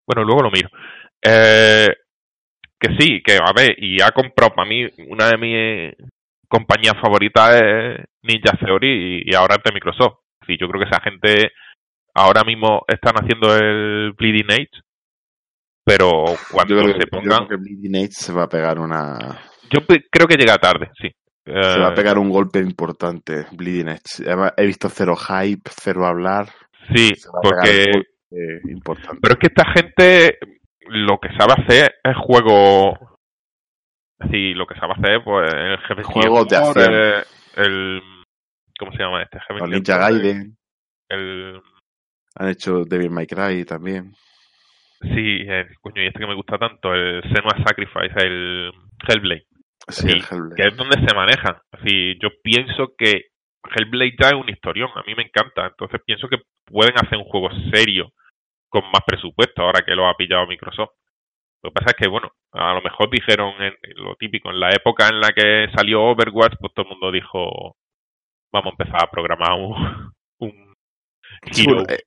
[0.07, 0.69] Bueno, luego lo miro.
[1.25, 1.89] Eh,
[2.81, 5.95] que sí, que a ver, y ha comprado para mí una de mis
[6.49, 10.19] compañías favoritas es Ninja Theory y, y ahora de Microsoft.
[10.47, 11.53] Sí, yo creo que esa gente
[12.15, 14.81] ahora mismo están haciendo el Bleeding Age,
[15.85, 18.49] pero cuando Yo creo, se que, yo pongan, creo que Bleeding Edge se va a
[18.49, 19.17] pegar una.
[19.71, 19.81] yo
[20.11, 21.09] creo que llega tarde, sí.
[21.45, 24.27] Se va a Eh, pegar un golpe importante, Bleeding Edge.
[24.27, 26.49] Además, he visto cero hype, cero hablar.
[26.95, 27.11] sí,
[27.43, 27.85] porque
[28.71, 29.19] importante.
[29.23, 30.39] Pero es que esta gente
[30.89, 32.99] lo que sabe hacer es juego.
[34.31, 37.25] Sí, lo que sabe hacer, pues el jefe Juegos de acción.
[37.57, 38.03] el.
[38.79, 39.39] ¿Cómo se llama este?
[39.51, 40.57] Los Ninja Gaiden
[41.09, 41.61] El,
[42.35, 44.13] han hecho Devil May Cry también.
[45.03, 48.73] sí, el, coño, y este que me gusta tanto, el Senua Sacrifice, el
[49.07, 49.47] Hellblade,
[49.89, 50.55] Sí, Sí, el Hellblade.
[50.57, 51.57] que es donde se manejan.
[51.73, 53.27] Así, yo pienso que
[53.77, 57.25] Hellblade ya es un historión, a mí me encanta, entonces pienso que pueden hacer un
[57.25, 58.11] juego serio
[58.73, 60.93] con más presupuesto ahora que lo ha pillado Microsoft.
[61.63, 64.59] Lo que pasa es que, bueno, a lo mejor dijeron en, en lo típico, en
[64.59, 67.77] la época en la que salió Overwatch, pues todo el mundo dijo,
[68.53, 70.75] vamos a empezar a programar un, un
[71.43, 71.83] Hero.
[71.89, 72.01] eh,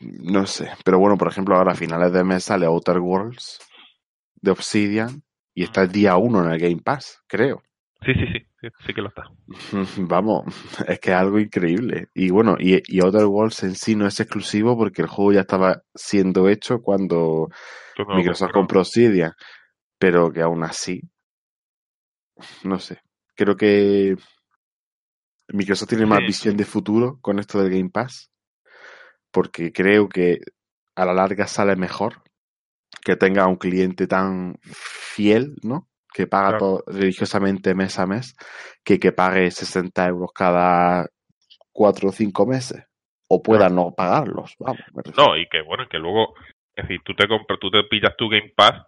[0.00, 3.60] no sé, pero bueno, por ejemplo, ahora a finales de mes sale Outer Worlds
[4.34, 5.22] de Obsidian
[5.54, 7.62] y está el día 1 en el Game Pass, creo.
[8.04, 9.24] Sí, sí, sí, sí, sí que lo está.
[9.98, 10.44] Vamos,
[10.86, 12.08] es que es algo increíble.
[12.14, 15.40] Y bueno, y, y Outer Worlds en sí no es exclusivo porque el juego ya
[15.40, 17.48] estaba siendo hecho cuando
[18.16, 19.32] Microsoft compró Obsidian,
[19.98, 21.00] pero que aún así,
[22.64, 23.00] no sé,
[23.34, 24.16] creo que
[25.48, 28.30] Microsoft tiene más visión de futuro con esto del Game Pass,
[29.30, 30.38] porque creo que
[30.96, 32.22] a la larga sale mejor
[33.02, 35.88] que tenga un cliente tan fiel, ¿no?
[36.14, 36.58] Que paga Claro.
[36.58, 38.36] todo religiosamente mes a mes,
[38.84, 41.08] que que pague 60 euros cada
[41.72, 42.84] cuatro o cinco meses,
[43.28, 44.78] o pueda no pagarlos, vamos.
[45.16, 46.34] No, y que bueno, que luego,
[46.76, 48.86] es decir, tú te compras, tú te pillas tu Game Pass,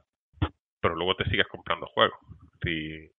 [0.80, 2.18] pero luego te sigues comprando juegos.
[2.62, 3.10] Sí,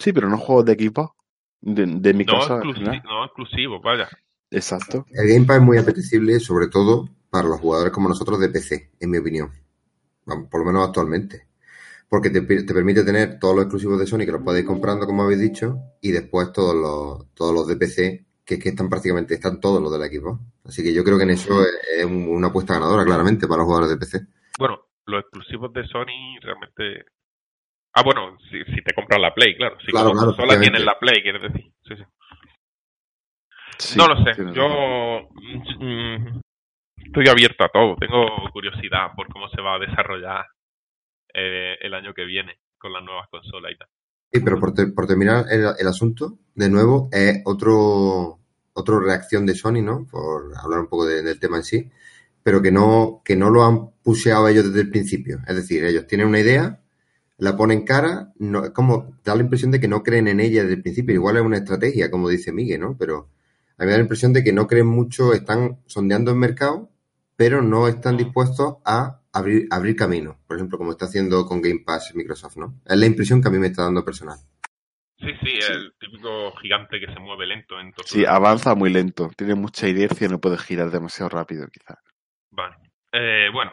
[0.00, 1.14] Sí, pero no juegos de equipo,
[1.60, 2.64] de, de no, Microsoft.
[2.64, 3.10] exclusi- ¿no?
[3.18, 4.08] no exclusivos, vaya.
[4.50, 5.06] Exacto.
[5.12, 8.90] El Game Pass es muy apetecible, sobre todo para los jugadores como nosotros de PC,
[8.98, 9.52] en mi opinión.
[10.50, 11.46] Por lo menos actualmente.
[12.12, 15.06] Porque te, te permite tener todos los exclusivos de Sony que los podéis ir comprando,
[15.06, 19.32] como habéis dicho, y después todos los, todos los de PC, que, que están prácticamente,
[19.32, 20.38] están todos los del equipo.
[20.62, 23.60] Así que yo creo que en eso es, es un- una apuesta ganadora, claramente, para
[23.60, 24.26] los jugadores de PC.
[24.58, 27.06] Bueno, los exclusivos de Sony realmente.
[27.94, 29.78] Ah, bueno, si, si te compras la Play, claro.
[29.80, 31.72] Si Claro, como claro, consola tienes la Play, quieres decir.
[31.88, 32.04] Sí, sí.
[33.78, 34.32] Sí, no lo sé.
[34.52, 35.28] Yo
[35.80, 36.40] mm,
[37.06, 37.96] estoy abierto a todo.
[37.96, 40.44] Tengo curiosidad por cómo se va a desarrollar
[41.34, 43.88] eh, el año que viene con las nuevas consolas y tal.
[44.32, 48.40] Sí, pero por, te- por terminar el, el asunto, de nuevo, es otro,
[48.72, 50.06] otra reacción de Sony, ¿no?
[50.10, 51.90] Por hablar un poco de- del tema en sí,
[52.42, 55.40] pero que no, que no lo han puseado ellos desde el principio.
[55.46, 56.80] Es decir, ellos tienen una idea,
[57.38, 60.62] la ponen cara, no, es como da la impresión de que no creen en ella
[60.62, 61.14] desde el principio.
[61.16, 62.96] Igual es una estrategia, como dice Miguel, ¿no?
[62.98, 63.30] Pero
[63.78, 66.90] a mí me da la impresión de que no creen mucho, están sondeando el mercado,
[67.36, 70.38] pero no están dispuestos a abrir, abrir camino.
[70.46, 72.74] Por ejemplo, como está haciendo con Game Pass Microsoft, ¿no?
[72.84, 74.38] Es la impresión que a mí me está dando personal.
[75.18, 78.04] Sí, sí, el típico gigante que se mueve lento en todo.
[78.06, 79.30] Sí, avanza muy lento.
[79.36, 81.98] Tiene mucha inercia y no puede girar demasiado rápido, quizás.
[82.50, 82.74] Vale.
[83.12, 83.72] Eh, bueno,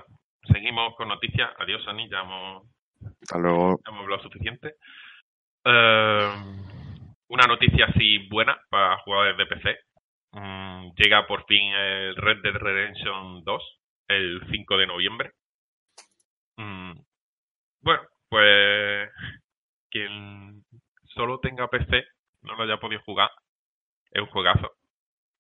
[0.52, 1.50] seguimos con noticias.
[1.58, 2.64] Adiós, Ani, ya hemos,
[3.22, 3.80] Hasta luego.
[3.84, 4.76] ya hemos hablado suficiente.
[5.66, 6.30] Eh,
[7.30, 9.78] una noticia así buena para jugadores de PC.
[10.34, 13.64] Mm, llega por fin el Red Dead Redemption 2
[14.10, 15.32] el 5 de noviembre.
[17.82, 19.10] Bueno, pues
[19.92, 20.64] quien
[21.16, 22.04] solo tenga PC
[22.42, 23.30] no lo haya podido jugar
[24.12, 24.72] es un juegazo.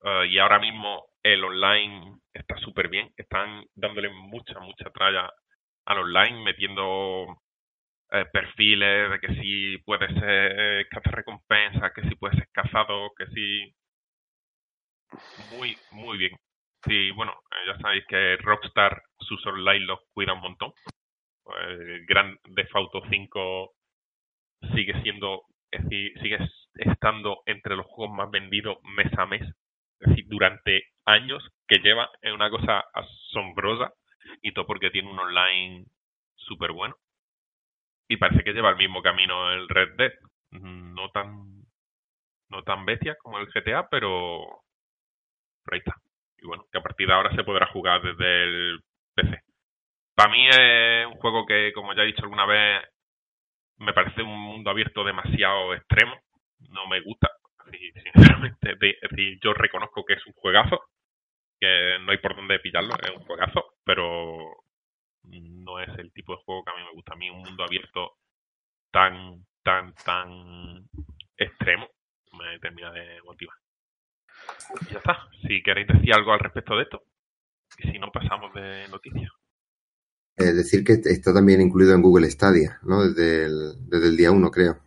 [0.04, 3.12] Eh, y ahora mismo el online está súper bien.
[3.18, 5.32] Están dándole mucha, mucha tralla
[5.86, 7.28] al online, metiendo
[8.12, 13.28] eh, perfiles de que si puedes ser cazar recompensas, que si puedes ser cazado, que
[13.28, 13.74] si...
[15.52, 16.32] Muy, muy bien.
[16.86, 20.72] Sí, bueno, eh, ya sabéis que Rockstar sus online los cuida un montón.
[21.58, 23.72] El Gran Theft Auto 5
[24.74, 26.38] sigue siendo, es decir, sigue
[26.76, 29.42] estando entre los juegos más vendidos mes a mes.
[30.00, 33.94] Es decir, durante años que lleva, es una cosa asombrosa
[34.42, 35.86] y todo porque tiene un online
[36.36, 36.96] súper bueno.
[38.08, 40.14] Y parece que lleva el mismo camino el Red Dead.
[40.52, 41.64] No tan,
[42.50, 44.64] no tan bestia como el GTA, pero
[45.72, 45.96] ahí está.
[46.38, 48.80] Y bueno, que a partir de ahora se podrá jugar desde el
[49.16, 49.49] PC.
[50.20, 52.84] Para mí es un juego que, como ya he dicho alguna vez,
[53.78, 56.14] me parece un mundo abierto demasiado extremo.
[56.72, 57.30] No me gusta.
[57.72, 58.76] sinceramente,
[59.42, 60.82] yo reconozco que es un juegazo,
[61.58, 64.58] que no hay por dónde pillarlo, es un juegazo, pero
[65.24, 67.14] no es el tipo de juego que a mí me gusta.
[67.14, 68.18] A mí un mundo abierto
[68.92, 70.84] tan, tan, tan
[71.38, 71.88] extremo
[72.34, 73.56] me termina de motivar.
[74.92, 75.30] Ya está.
[75.48, 77.04] Si queréis decir algo al respecto de esto,
[77.78, 79.39] y si no, pasamos de noticias.
[80.40, 83.04] Es decir, que está también incluido en Google Stadia, ¿no?
[83.04, 84.80] Desde el, desde el día 1, creo.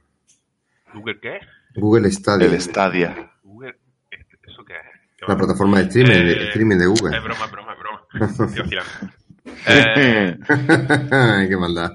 [0.94, 1.40] ¿Google qué?
[1.76, 2.46] Google Stadia.
[2.46, 3.30] El Stadia.
[3.44, 3.76] Google,
[4.10, 5.28] ¿eso qué es?
[5.28, 7.16] La plataforma de streaming, de, Eh, streaming de Google.
[7.16, 9.12] Es broma, es broma, es broma.
[9.66, 10.38] Eh,
[11.48, 11.90] Qué maldad.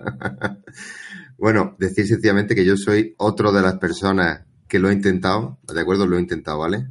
[1.38, 5.80] bueno, decir sencillamente que yo soy otro de las personas que lo he intentado, ¿de
[5.80, 6.06] acuerdo?
[6.06, 6.88] Lo he intentado, ¿vale?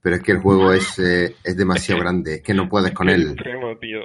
[0.00, 3.08] Pero es que el juego es, eh, es demasiado grande, es que no puedes con
[3.08, 3.36] él.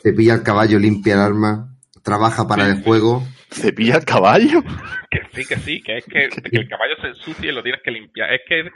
[0.02, 1.71] Se pilla el caballo, limpia el arma,
[2.04, 3.24] trabaja para el juego.
[3.50, 4.62] ¿Cepilla el caballo?
[5.10, 7.82] Que sí, que sí, que es que, que el caballo se ensucia y lo tienes
[7.84, 8.34] que limpiar.
[8.34, 8.72] Es que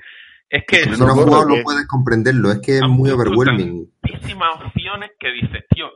[0.50, 3.90] es que Si no no no puedes comprenderlo, es que es muy overwhelming.
[4.02, 5.92] tantísimas opciones que dices, tío,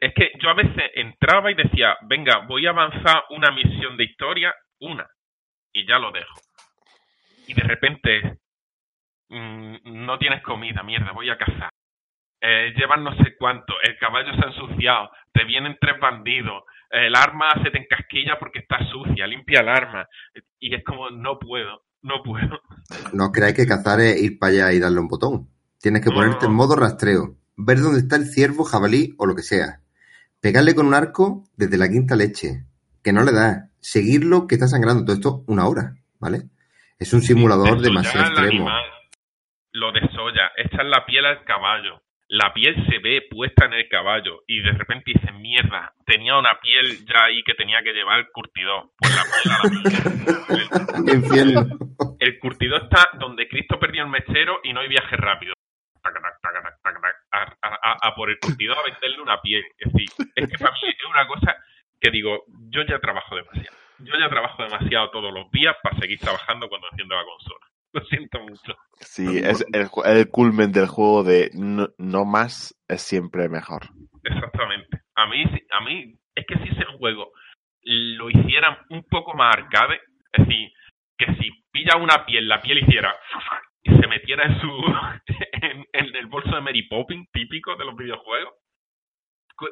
[0.00, 4.04] es que yo a veces entraba y decía, venga, voy a avanzar una misión de
[4.04, 5.06] historia, una,
[5.72, 6.40] y ya lo dejo.
[7.46, 8.38] Y de repente,
[9.28, 9.76] mm,
[10.06, 11.70] no tienes comida, mierda, voy a cazar.
[12.46, 17.14] Eh, llevan no sé cuánto, el caballo se ha ensuciado, te vienen tres bandidos, el
[17.14, 20.06] arma se te encasquilla porque está sucia, limpia el arma.
[20.60, 22.60] Y es como, no puedo, no puedo.
[23.14, 25.48] No creáis que cazar es ir para allá y darle un botón.
[25.80, 26.50] Tienes que No, ponerte no.
[26.50, 29.80] en modo rastreo, ver dónde está el ciervo, jabalí o lo que sea.
[30.42, 32.64] Pegarle con un arco desde la quinta leche,
[33.02, 33.70] que no le da.
[33.80, 35.04] Seguirlo que está sangrando.
[35.04, 36.42] Todo esto una hora, ¿vale?
[36.98, 38.68] Es un simulador demasiado extremo.
[38.68, 38.84] animal,
[39.72, 42.02] lo desolla, echas la piel al caballo.
[42.34, 46.58] La piel se ve puesta en el caballo y de repente dices, mierda, tenía una
[46.58, 48.90] piel ya ahí que tenía que llevar el curtidor.
[48.98, 49.22] Pues la
[51.54, 51.66] la.
[52.18, 55.52] El curtidor está donde Cristo perdió el mechero y no hay viaje rápido.
[57.30, 59.62] A por el curtidor a venderle una piel.
[59.78, 61.56] Es decir, es que para mí es una cosa
[62.00, 63.76] que digo, yo ya trabajo demasiado.
[63.98, 67.66] Yo ya trabajo demasiado todos los días para seguir trabajando cuando enciendo la consola.
[67.94, 68.74] Lo siento mucho.
[69.00, 73.82] Sí, es el, el culmen del juego de no, no más es siempre mejor.
[74.24, 74.98] Exactamente.
[75.14, 77.30] A mí, a mí, es que si ese juego
[77.82, 80.00] lo hicieran un poco más arcade,
[80.32, 80.72] es decir,
[81.16, 83.14] que si pilla una piel, la piel hiciera
[83.84, 84.68] y se metiera en su
[85.62, 88.54] en, en el bolso de Mary Poppins típico de los videojuegos,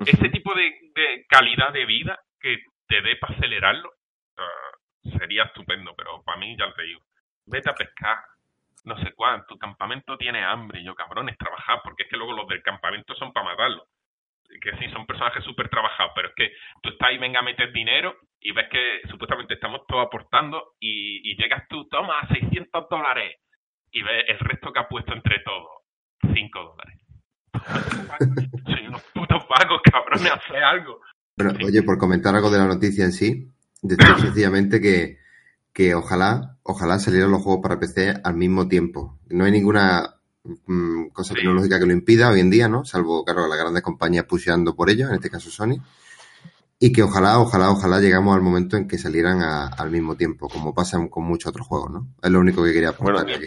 [0.07, 0.63] ese tipo de,
[0.95, 3.91] de calidad de vida que te dé para acelerarlo
[4.37, 7.01] ah, sería estupendo, pero para mí ya te digo,
[7.47, 8.19] vete a pescar,
[8.85, 12.33] no sé cuánto, tu campamento tiene hambre, y yo cabrones, trabajar, porque es que luego
[12.33, 13.87] los del campamento son para matarlo
[14.61, 16.53] que sí, son personajes súper trabajados, pero es que
[16.83, 21.31] tú estás ahí, venga a meter dinero y ves que supuestamente estamos todos aportando y,
[21.31, 23.37] y llegas tú, toma, 600 dólares
[23.91, 25.83] y ves el resto que ha puesto entre todos,
[26.35, 26.99] 5 dólares.
[28.67, 31.01] Soy unos putos pagos, cabrones, hace algo.
[31.37, 31.65] Bueno, Sí.
[31.65, 33.49] oye, por comentar algo de la noticia en sí,
[33.83, 35.19] decir sencillamente que,
[35.73, 39.19] que ojalá, ojalá salieran los juegos para PC al mismo tiempo.
[39.31, 40.17] No hay ninguna
[40.67, 41.41] mm, cosa Sí.
[41.41, 42.85] tecnológica que lo impida hoy en día, ¿no?
[42.85, 45.77] Salvo, claro, las grandes compañías pusheando por ello, en este caso Sony.
[46.79, 50.49] Y que ojalá, ojalá, ojalá llegamos al momento en que salieran a- al mismo tiempo,
[50.49, 52.09] como pasa con muchos otros juegos, ¿no?
[52.21, 53.47] Es lo único que quería apuntar Bueno, aquí.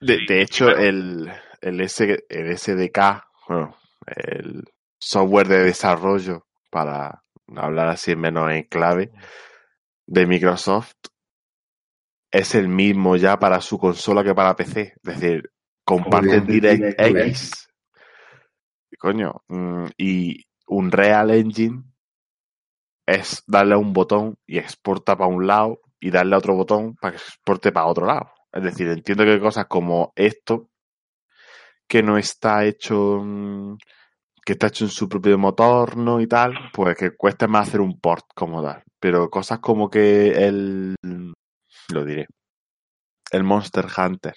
[0.00, 1.30] De, hecho, el,
[1.60, 3.76] el, S, el SDK, bueno,
[4.06, 4.64] el
[4.98, 7.22] software de desarrollo, para
[7.56, 9.10] hablar así menos en clave,
[10.06, 10.92] de Microsoft,
[12.34, 14.94] es el mismo ya para su consola que para PC.
[14.96, 15.52] Es decir,
[15.84, 17.68] comparten DirectX.
[18.98, 21.84] Coño, mm, y un Real Engine
[23.06, 26.96] es darle a un botón y exporta para un lado y darle a otro botón
[26.96, 28.32] para que exporte para otro lado.
[28.52, 30.70] Es decir, entiendo que cosas como esto,
[31.86, 33.22] que no está hecho,
[34.44, 36.20] que está hecho en su propio motor, ¿no?
[36.20, 38.82] Y tal, pues que cueste más hacer un port como tal.
[38.98, 40.96] Pero cosas como que el,
[41.90, 42.26] lo diré,
[43.30, 44.34] el Monster Hunter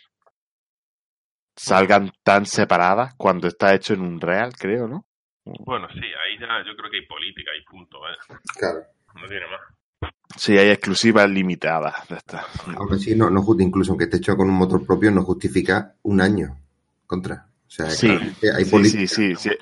[1.55, 5.05] salgan tan separadas cuando está hecho en un Real, creo, ¿no?
[5.45, 8.37] Bueno, sí, ahí ya yo creo que hay política y punto, ¿eh?
[8.59, 8.79] Claro.
[9.15, 10.11] No tiene más.
[10.35, 12.45] Sí, hay exclusivas limitadas de estas.
[12.75, 16.21] Aún así, no, no, incluso aunque esté hecho con un motor propio, no justifica un
[16.21, 16.59] año
[17.07, 17.47] contra.
[17.65, 19.07] O sea, Sí, hay Sí, política.
[19.07, 19.57] sí, sí, sí,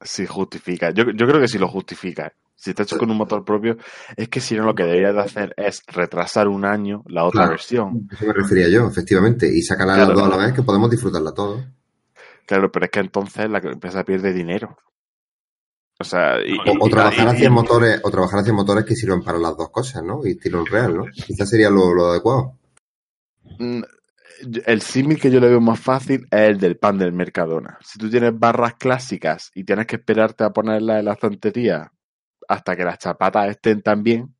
[0.00, 0.90] sí justifica.
[0.90, 2.32] Yo, yo creo que sí lo justifica.
[2.56, 3.76] Si está hecho con un motor propio,
[4.16, 7.40] es que si no lo que debería de hacer es retrasar un año la otra
[7.40, 7.50] Claro.
[7.50, 8.08] versión.
[8.12, 9.48] Eso me refería yo, efectivamente.
[9.52, 10.08] Y sacarla Claro.
[10.14, 11.64] las dos a la vez que podemos disfrutarla todos.
[12.46, 14.76] Claro, pero es que entonces la empresa pierde dinero.
[15.98, 18.84] O sea, y, O- O, o y- trabajar y- hacia motores, o trabajar hacia motores
[18.84, 20.20] que sirvan para las dos cosas, ¿no?
[20.26, 21.04] Y estilo Unreal, ¿no?
[21.12, 22.58] Quizás sería lo, lo adecuado.
[23.58, 23.82] Mm,
[24.66, 27.78] El símil que yo le veo más fácil es el del pan del Mercadona.
[27.82, 31.92] Si tú tienes barras clásicas y tienes que esperarte a ponerlas en la estantería
[32.48, 34.34] hasta que las chapatas estén también,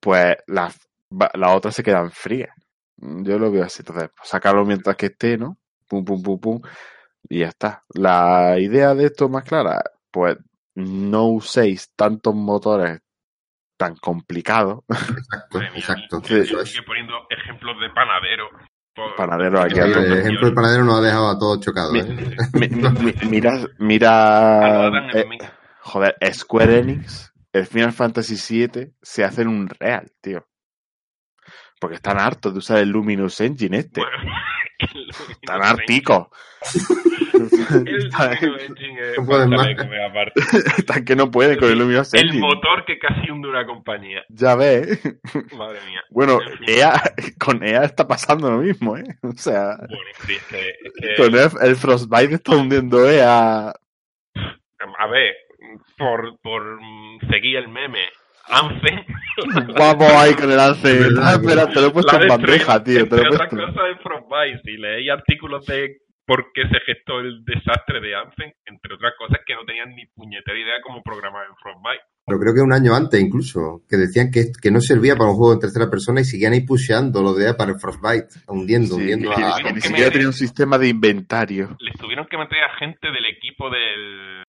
[0.00, 0.78] pues las,
[1.34, 2.50] las otras se quedan frías.
[2.98, 3.80] Mm, Yo lo veo así.
[3.82, 5.56] Entonces, pues, sacarlo mientras que esté, ¿no?
[5.88, 6.60] Pum, pum, pum, pum.
[7.28, 7.82] Y ya está.
[7.94, 10.36] La idea de esto más clara, pues
[10.74, 13.00] no uséis tantos motores
[13.76, 14.80] tan complicados.
[14.88, 16.20] Exacto, exacto.
[16.24, 16.34] Sí.
[16.40, 16.70] Eso es.
[16.70, 18.48] Sigue poniendo ejemplos de panadero.
[18.94, 22.04] Por- Panadero aquí el ejemplo del panadero nos ha dejado a todos chocados, Mi- ¿eh?
[22.54, 23.14] Mi- mi- mi-
[23.78, 24.18] mira,
[25.14, 25.48] eh.
[25.88, 30.46] Joder, Square Enix, el Final Fantasy VII se hacen un real, tío.
[31.80, 34.00] Porque están hartos de usar el Luminous Engine este.
[34.00, 34.32] Bueno,
[35.30, 36.26] están harticos.
[37.86, 38.08] El
[40.78, 42.40] están que no pueden con el Luminous El Engine.
[42.40, 44.22] motor que casi hunde una compañía.
[44.28, 45.00] Ya ves.
[45.56, 46.02] Madre mía.
[46.10, 46.66] Bueno, En fin.
[46.68, 47.00] EA,
[47.38, 49.04] con EA está pasando lo mismo, ¿eh?
[49.22, 49.94] O sea, Bueno,
[50.26, 53.68] sí, es que, es que- con el, el Frostbite está hundiendo E EA.
[53.68, 55.34] a ver,
[55.98, 58.00] por, por mm, seguir el meme,
[58.48, 59.04] Anfen.
[59.76, 60.76] Guapo ahí con el verdad,
[61.22, 63.08] Ah, espera, te lo he puesto en bandeja, tío.
[63.08, 63.66] Te lo he Entre otras puesto.
[63.66, 68.52] cosas en Frostbite, si leéis artículos de por qué se gestó el desastre de Anfen,
[68.66, 72.04] entre otras cosas que no tenían ni puñetera idea cómo programar en Frostbite.
[72.26, 75.36] Pero creo que un año antes incluso, que decían que, que no servía para un
[75.36, 79.00] juego en tercera persona y seguían ahí pusheando lo de para el Frostbite, hundiendo, Sí,
[79.00, 79.54] hundiendo que- a...
[79.64, 81.76] que ni siquiera tenía un sistema de inventario.
[81.80, 84.42] Les tuvieron que meter a gente del equipo del,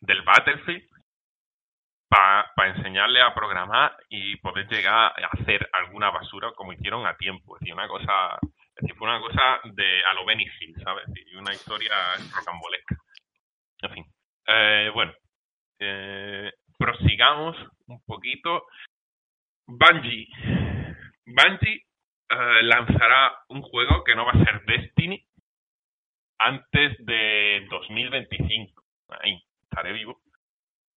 [0.00, 0.88] del Battlefield
[2.08, 7.56] para enseñarle a programar y poder llegar a hacer alguna basura como hicieron a tiempo.
[7.56, 8.38] Es decir, una cosa,
[8.76, 10.46] es fue una cosa de a lo Benny
[10.82, 11.04] ¿sabes?
[11.14, 11.94] Y una historia
[12.34, 12.96] rocambolesca.
[13.82, 14.04] En fin.
[14.46, 15.12] Eh, bueno,
[15.80, 17.56] eh, prosigamos
[17.86, 18.64] un poquito.
[19.66, 20.28] Bungie.
[21.26, 21.82] Bungie
[22.30, 25.26] eh, lanzará un juego que no va a ser Destiny
[26.38, 28.82] antes de 2025.
[29.08, 29.42] Ahí,
[29.76, 30.18] estaré vivo.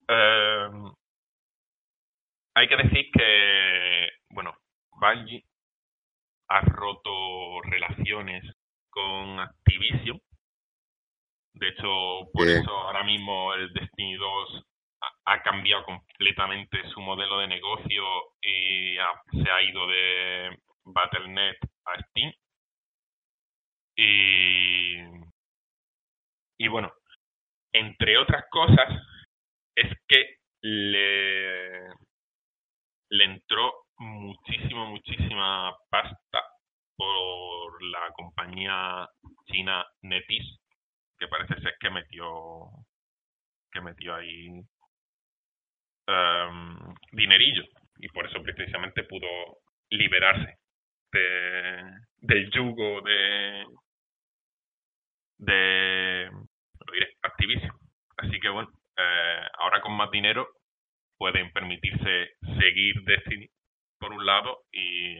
[0.07, 0.69] Eh,
[2.55, 4.55] hay que decir que, bueno,
[4.91, 5.43] Bungie
[6.47, 8.43] ha roto relaciones
[8.89, 10.21] con Activision.
[11.55, 12.61] De hecho, por Bien.
[12.61, 14.63] eso ahora mismo el Destiny 2
[15.25, 18.03] ha, cambiado completamente su modelo de negocio
[18.41, 22.33] y ha- se ha ido de Battle.net a Steam.
[23.97, 24.95] Y,
[26.57, 26.91] y bueno,
[27.73, 28.89] entre otras cosas,
[29.75, 31.79] es que le,
[33.09, 36.43] le entró muchísimo, muchísima pasta
[36.95, 39.07] por la compañía
[39.45, 40.59] china Netis,
[41.17, 42.69] que parece ser que metió
[43.71, 44.47] que metió ahí
[46.07, 46.77] em,
[47.11, 47.63] dinerillo
[47.99, 49.27] y por eso precisamente pudo
[49.91, 50.57] liberarse
[51.11, 51.83] de,
[52.17, 53.65] del yugo de
[55.37, 56.29] de
[56.91, 57.75] diré, Activision.
[58.17, 60.47] Así que bueno, eh, ahora con más dinero
[61.17, 63.49] pueden permitirse seguir Destiny
[63.99, 65.15] por un lado y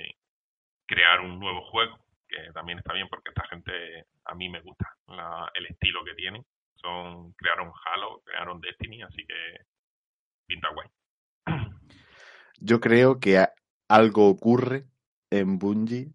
[0.88, 1.98] crear un nuevo juego,
[2.28, 4.86] que también está bien porque esta gente a mí me gusta
[5.54, 6.44] el estilo que tienen.
[6.76, 9.66] Son crearon Halo, crearon Destiny, así que
[10.48, 10.88] pinta guay.
[12.62, 13.46] Yo creo que
[13.88, 14.86] algo ocurre
[15.30, 16.14] en Bungie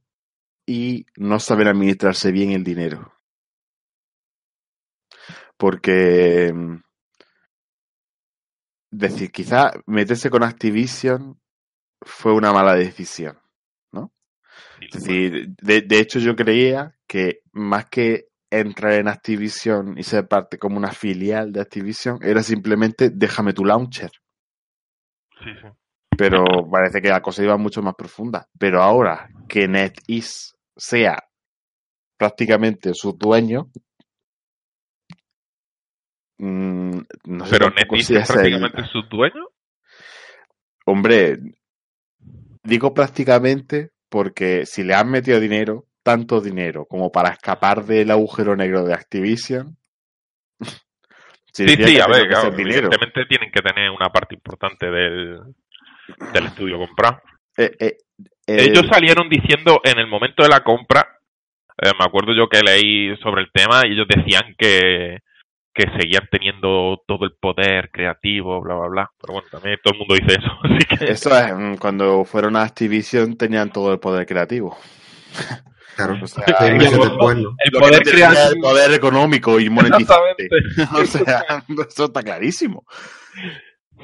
[0.67, 3.14] y no saben administrarse bien el dinero.
[5.57, 6.77] Porque, mm,
[8.91, 11.41] decir, quizá meterse con Activision
[12.03, 13.39] fue una mala decisión.
[14.79, 20.03] Sí, Es decir, de, de hecho yo creía que más que entrar en Activision y
[20.05, 24.11] ser parte como una filial de Activision, era simplemente déjame tu launcher.
[25.43, 25.69] sí, sí.
[26.17, 28.49] Pero parece que la cosa iba mucho más profunda.
[28.59, 31.19] Pero ahora que NetEase sea
[32.17, 33.71] prácticamente su dueño,
[36.39, 39.47] mm, no sé Pero NetEase si es el- prácticamente su dueño.
[40.87, 41.39] Hombre,
[42.63, 48.55] digo prácticamente porque si le han metido dinero, tanto dinero como para escapar del agujero
[48.57, 49.77] negro de Activision.
[51.57, 55.39] Sí, sí, a ver, claro, evidentemente tienen que tener una parte importante del,
[56.33, 57.21] del estudio comprado.
[57.57, 61.07] Eh, eh, eh, Ellos salieron diciendo en el momento de la compra,
[61.81, 65.19] me acuerdo yo que leí sobre el tema y ellos decían que,
[65.75, 69.11] que seguían teniendo todo el poder creativo, bla, bla, bla.
[69.21, 70.51] Pero bueno, también todo el mundo dice eso.
[70.63, 71.13] Así que...
[71.13, 74.79] Eso es, mm, cuando fueron a Activision tenían todo el poder creativo.
[75.97, 76.79] Claro, O sea, el-
[77.73, 78.51] poder creativo.
[78.55, 80.49] el poder económico y monetizante.
[80.95, 81.45] O sea,
[81.89, 82.85] eso está clarísimo.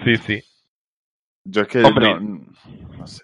[0.05, 0.43] Sí, sí.
[1.45, 2.15] Yo es que Hombre.
[2.21, 2.47] no,
[2.99, 3.23] no sé.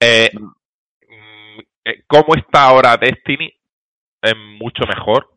[0.00, 3.52] Eh, mm, eh, ¿Cómo está ahora Destiny?
[4.22, 5.30] Es mucho mejor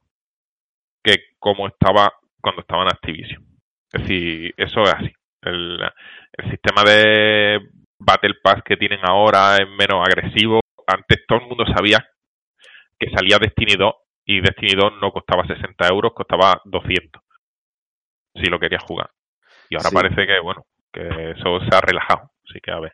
[1.04, 2.12] que como estaba
[2.42, 3.46] cuando estaba en Activision.
[3.92, 5.12] Es decir, eso es así.
[5.42, 7.60] El, el sistema de
[8.00, 10.60] Battle Pass que tienen ahora es menos agresivo.
[10.88, 12.06] Antes todo el mundo sabía
[13.00, 13.94] que salía Destiny 2
[14.26, 17.22] y Destiny 2 no costaba 60 euros, costaba 200
[18.36, 19.10] si lo querías jugar.
[19.70, 19.96] Y ahora Sí.
[19.96, 22.32] parece que, bueno, que eso se ha relajado.
[22.48, 22.94] Así que a ver.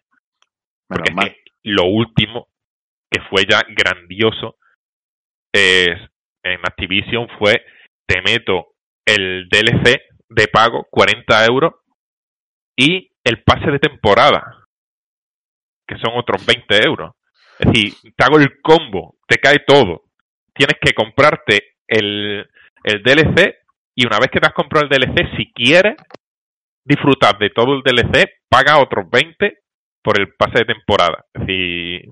[0.88, 2.48] Porque es que lo último
[3.12, 4.58] que fue ya grandioso
[5.54, 6.00] es
[6.43, 7.66] en Activision fue
[8.08, 8.75] te meto
[9.06, 11.74] el DLC de pago 40 euros
[12.76, 14.66] y el pase de temporada
[15.88, 17.14] que son otros 20 euros
[17.60, 20.03] es decir te hago el combo te cae todo
[20.53, 22.49] tienes que comprarte el,
[22.84, 23.56] el DLC
[23.95, 25.95] y una vez que te has comprado el DLC si quieres
[26.84, 29.60] disfrutar de todo el DLC paga otros 20
[30.06, 31.26] por el pase de temporada.
[31.34, 32.12] Es decir,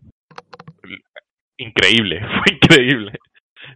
[1.57, 3.13] increíble, fue increíble.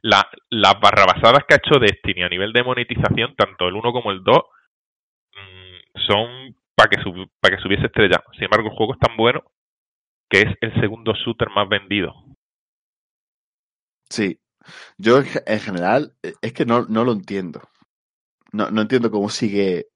[0.01, 4.11] La, las barrabasadas que ha hecho Destiny a nivel de monetización, tanto el 1 como
[4.11, 4.41] el 2,
[5.33, 8.23] mm, son para que, sub- pa que subiese estrella.
[8.33, 9.43] Sin embargo, el juego es tan bueno
[10.29, 12.13] que es el segundo shooter más vendido.
[14.09, 14.39] Sí.
[14.97, 17.61] Yo en ge- en general eh, es que no, no lo entiendo.
[18.51, 19.87] No, no entiendo cómo sigue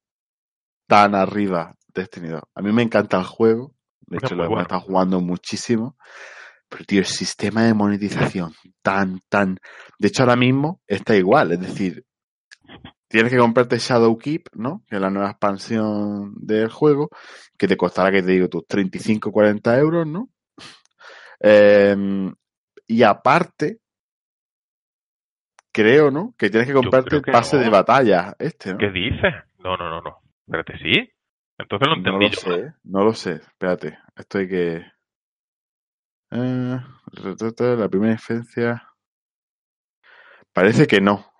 [0.88, 2.42] tan arriba Destiny 2.
[2.54, 3.72] A mí me encanta el juego.
[4.06, 4.62] De hecho, lo bueno.
[4.62, 5.96] estado jugando muchísimo.
[6.72, 9.58] Pero, tío, el sistema de monetización tan, tan...
[9.98, 11.52] De hecho, ahora mismo está igual.
[11.52, 12.04] Es decir,
[13.08, 14.82] tienes que comprarte Shadowkeep, ¿no?
[14.88, 17.10] Que es la nueva expansión del juego,
[17.58, 20.30] que te costará, que te digo, tus 35, 40 euros, ¿no?
[21.40, 22.32] Em,
[22.86, 23.78] y aparte,
[25.72, 26.34] creo, ¿no?
[26.38, 27.62] Que tienes que comprarte el pase no.
[27.62, 28.78] de batalla, este, ¿no?
[28.78, 29.34] ¿Qué dices?
[29.58, 30.18] No, no, no, no.
[30.46, 31.12] Espérate, ¿sí?
[31.58, 32.40] Entonces lo No entendí lo yo.
[32.40, 33.32] sé, no lo sé.
[33.34, 34.82] Espérate, esto hay que...
[36.32, 36.80] Eh,
[37.12, 38.88] retrata la primera diferencia...
[40.52, 41.32] Parece que no.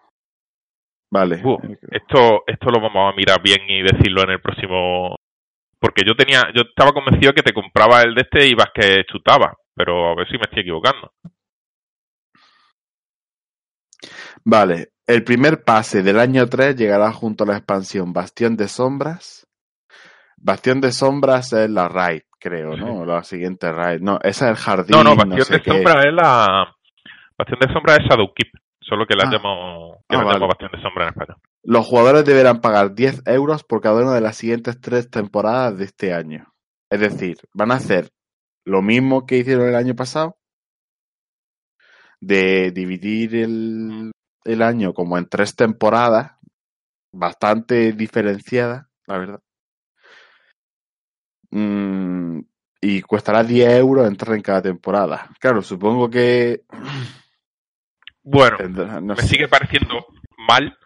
[1.11, 1.43] Vale.
[1.45, 1.59] Uh,
[1.91, 5.17] esto, esto lo vamos a mirar bien y decirlo en el próximo.
[5.79, 9.05] Porque yo tenía, yo estaba convencido que te compraba el de este y ibas que
[9.05, 11.13] chutaba, pero a ver si me estoy equivocando.
[14.45, 19.47] Vale, el primer pase del año 3 llegará junto a la expansión Bastión de Sombras.
[20.45, 23.05] Bastión de Sombras es la raid, creo, ¿no?
[23.05, 24.01] La siguiente raid.
[24.01, 24.97] No, esa es el jardín.
[24.97, 25.71] No, no, Bastión sé de qué.
[25.71, 26.75] Sombra es la.
[27.39, 29.31] Bastión de Sombra es Shadowkeep, solo que la Ah.
[29.31, 30.47] que Ah, la vale.
[30.47, 31.37] Bastión de Sombra en español.
[31.65, 35.85] Los jugadores deberán pagar 10 euros por cada una de las siguientes tres temporadas de
[35.85, 36.53] este año.
[36.91, 38.11] Es decir, van a hacer
[38.67, 40.37] lo mismo que hicieron el año pasado,
[42.21, 44.11] de dividir el,
[44.45, 46.33] el año como en tres temporadas,
[47.13, 49.41] bastante diferenciadas, la verdad.
[51.53, 52.41] Mm,
[52.81, 55.29] y costará 10 euros entrar en cada temporada.
[55.39, 56.63] Claro, supongo que...
[58.25, 59.29] Bueno, tendrá- no me sé.
[59.29, 60.07] sigue pareciendo
[60.49, 60.77] mal,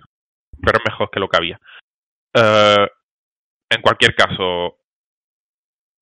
[0.62, 1.60] pero mejor que lo que había.
[2.34, 2.88] Eh,
[3.70, 4.78] en cualquier caso,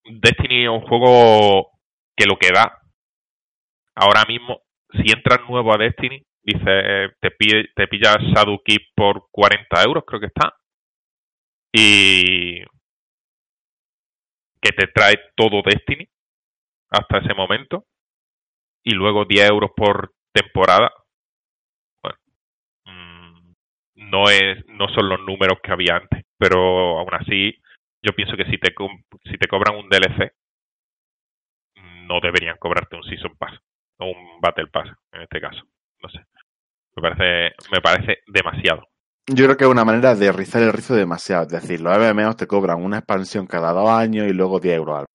[0.04, 1.70] Destiny es un juego
[2.16, 2.80] que lo que da
[3.94, 4.62] ahora mismo,
[4.92, 10.20] si entras nuevo a Destiny, dice te, pide, te pillas Shadowkeep por 40 euros, creo
[10.20, 10.54] que está,
[11.72, 12.62] y
[14.64, 16.08] que te trae todo Destiny
[16.88, 17.84] hasta ese momento,
[18.82, 20.90] y luego 10 euros por temporada.
[22.02, 22.18] Bueno,
[22.86, 23.52] mm,
[23.96, 27.54] no es no son los números que había antes, pero aún así
[28.02, 28.74] yo pienso que si te
[29.24, 30.32] si te cobran un DLC
[32.06, 33.58] no deberían cobrarte un season pass
[33.98, 35.62] o un battle pass en este caso,
[36.02, 36.20] no sé.
[36.96, 38.88] Me parece me parece demasiado.
[39.26, 41.44] Yo creo que es una manera de rizar el rizo demasiado.
[41.44, 44.98] Es decir, los MMOs te cobran una expansión cada dos años y luego 10 euros
[45.00, 45.06] al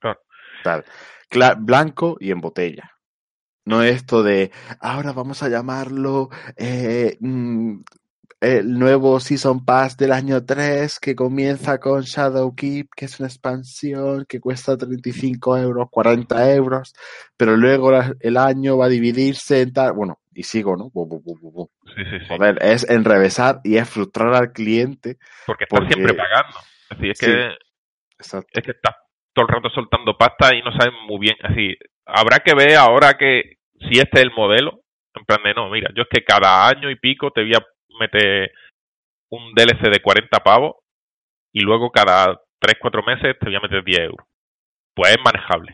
[0.00, 0.20] Claro.
[0.64, 0.84] Tal.
[1.30, 2.90] Cla- blanco y en botella.
[3.64, 7.80] No es esto de ahora vamos a llamarlo eh, mm,
[8.40, 14.24] el nuevo Season Pass del año 3 que comienza con Shadowkeep, que es una expansión
[14.28, 16.92] que cuesta 35 euros, 40 euros,
[17.36, 17.90] pero luego
[18.20, 19.92] el año va a dividirse en tal.
[19.94, 20.90] Bueno, y sigo, ¿no?
[20.92, 21.70] Bu, bu, bu, bu, bu.
[21.94, 22.26] Sí, sí, sí.
[22.28, 25.16] Joder, es enrevesar y es frustrar al cliente.
[25.46, 26.58] Porque estás porque- siempre pagando.
[26.90, 27.54] Es decir, es que
[28.18, 28.48] Exacto.
[28.52, 28.94] es que estás
[29.34, 31.36] todo el rato soltando pasta y no sabes muy bien.
[31.42, 31.74] Así,
[32.06, 34.80] habrá que ver ahora que si este es el modelo,
[35.14, 37.64] en plan de no, mira, yo es que cada año y pico te voy a
[37.98, 38.50] meter
[39.30, 40.76] un DLC de 40 pavos
[41.52, 44.26] y luego cada 3-4 meses te voy a meter 10 euros.
[44.94, 45.72] Pues es manejable.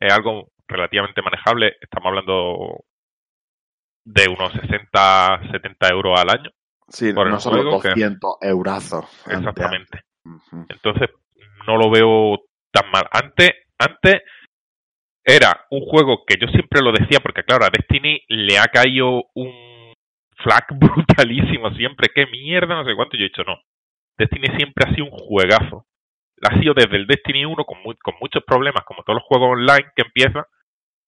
[0.00, 1.76] Es algo relativamente manejable.
[1.80, 2.84] Estamos hablando
[4.04, 6.50] de unos 60, 70 euros al año.
[6.88, 9.04] Sí, Por no son los juego que- 200 eurazos.
[9.30, 10.02] Exactamente.
[10.68, 11.08] Entonces,
[11.66, 12.40] no lo veo
[12.72, 13.04] tan mal.
[13.10, 14.22] Antes, antes
[15.24, 19.24] era un juego que yo siempre lo decía, porque claro, a Destiny le ha caído
[19.34, 19.94] un
[20.36, 22.08] flag brutalísimo siempre.
[22.14, 22.74] ¿Qué mierda?
[22.74, 23.16] No sé cuánto.
[23.16, 23.56] Yo he dicho, no.
[24.18, 25.86] Destiny siempre ha sido un juegazo.
[26.42, 29.50] Ha sido desde el Destiny 1 con, mu- con muchos problemas, como todos los juegos
[29.56, 30.44] online que empiezan,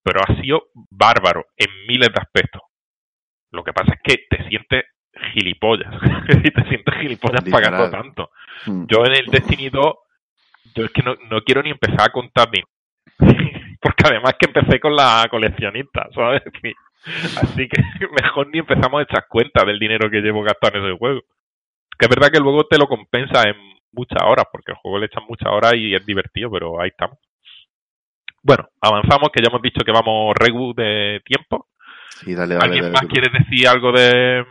[0.04, 2.62] pero ha sido bárbaro en miles de aspectos.
[3.54, 4.84] Lo que pasa es que te sientes
[5.32, 5.92] gilipollas.
[6.44, 7.70] y te sientes gilipollas Literal.
[7.70, 8.30] pagando tanto.
[8.66, 8.86] Mm.
[8.86, 9.94] Yo en el Destiny 2,
[10.74, 12.62] yo es que no, no quiero ni empezar a contar ni
[13.80, 16.42] porque además que empecé con la coleccionista, ¿sabes?
[16.62, 16.72] Sí.
[17.36, 17.82] Así que
[18.22, 21.20] mejor ni empezamos a echar cuenta del dinero que llevo gastado en ese juego.
[21.98, 23.56] Que es verdad que luego te lo compensa en
[23.92, 27.18] muchas horas, porque el juego le echan muchas horas y es divertido, pero ahí estamos.
[28.42, 31.68] Bueno, avanzamos, que ya hemos dicho que vamos regu de tiempo.
[32.20, 33.08] Sí, dale, dale, ¿Alguien dale, más tú.
[33.08, 34.44] quiere decir algo de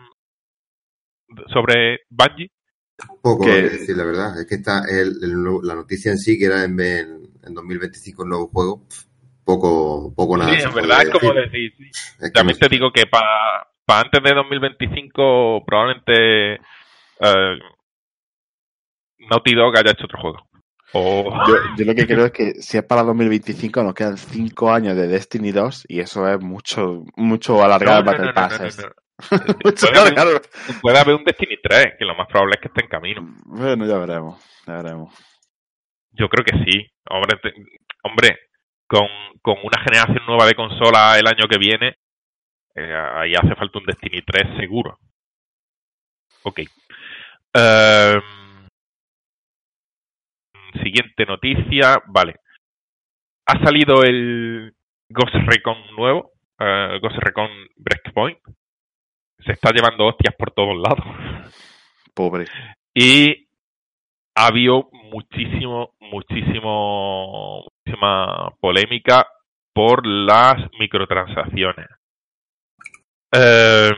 [1.51, 2.51] sobre Bungie?
[3.21, 4.39] Poco Que- decir, la verdad.
[4.39, 8.23] Es que está el- el- la noticia en sí, que era en, en, en 2025
[8.23, 8.83] un nuevo juego,
[9.43, 10.55] poco, poco nada.
[10.57, 11.73] Sí, en verdad es como decir.
[11.73, 11.89] decir, sí.
[12.19, 17.59] Es que También no te digo que para antes de 2025 probablemente eh,
[19.29, 20.47] Naughty Dog haya hecho otro juego.
[20.93, 24.71] O Yo, yo lo que creo es que si es para 2025 nos quedan 5
[24.71, 28.33] años de Destiny 2 y eso es mucho mucho alargar No, el Battle no, no,
[28.35, 28.59] Pass.
[28.77, 28.93] no, no, no.
[29.63, 32.67] Mucho Puede haber, un, puede haber un Destiny 3, que lo más probable es que
[32.67, 33.21] esté en camino.
[33.45, 35.13] Bueno, ya veremos, ya veremos.
[36.11, 36.85] Yo creo que sí.
[37.09, 37.53] Hombre, te-
[38.03, 38.37] hombre
[38.87, 39.07] con,
[39.41, 41.95] con una generación nueva de consola el año que viene,
[42.75, 44.97] eh, ahí hace falta un Destiny 3 seguro.
[46.43, 46.59] Ok.
[47.53, 48.21] Em,
[50.81, 52.01] siguiente noticia.
[52.07, 52.35] Vale.
[53.45, 54.73] Ha salido el
[55.09, 56.31] Ghost Recon nuevo.
[56.59, 58.39] eh, Ghost Recon Breakpoint.
[59.45, 61.05] Se está llevando hostias por todos lados.
[62.13, 62.45] Pobre.
[62.93, 63.47] Y
[64.35, 69.27] ha habido muchísimo, muchísimo, muchísima polémica
[69.73, 71.87] por las microtransacciones.
[73.35, 73.91] Eh,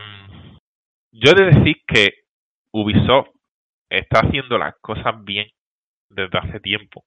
[1.11, 2.13] yo he de decir que
[2.71, 3.29] Ubisoft
[3.89, 5.47] está haciendo las cosas bien
[6.09, 7.05] desde hace tiempo.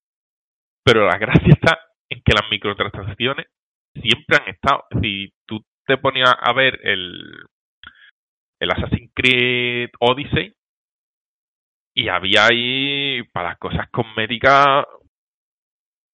[0.85, 1.79] Pero la gracia está
[2.11, 3.47] en que las microtransacciones
[3.95, 4.85] siempre han estado.
[5.03, 7.45] Si tú te ponías a ver el,
[8.61, 10.55] el Assassin's Creed Odyssey,
[11.99, 14.87] y había ahí para las cosas cosméticas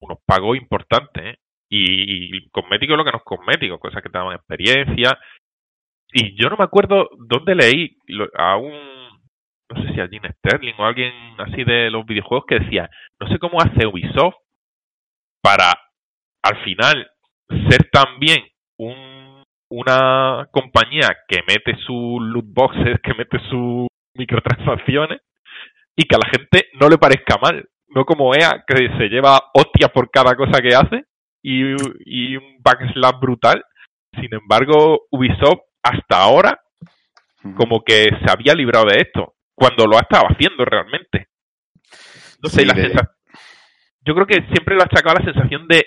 [0.01, 1.39] unos pagos importantes ¿eh?
[1.69, 5.19] y, y cosméticos lo que no es cosmético cosas que te daban experiencia
[6.11, 7.99] y yo no me acuerdo dónde leí
[8.35, 8.94] a un
[9.75, 12.89] no sé si a Jim Sterling o alguien así de los videojuegos que decía
[13.21, 14.37] no sé cómo hace Ubisoft
[15.43, 15.73] para
[16.43, 17.11] al final
[17.69, 18.39] ser también
[18.79, 25.21] un una compañía que mete sus loot boxes que mete sus microtransacciones
[25.97, 27.69] y que a la gente no le parezca mal.
[27.89, 31.05] No como EA, que se lleva hostias por cada cosa que hace
[31.43, 33.65] y, y un backslash brutal.
[34.21, 36.61] Sin embargo, Ubisoft hasta ahora
[37.57, 41.29] como que se había librado de esto, cuando lo ha estado haciendo realmente.
[42.43, 42.93] No sé, Sí, la de-
[44.07, 45.85] yo creo que siempre le ha sacado la sensación de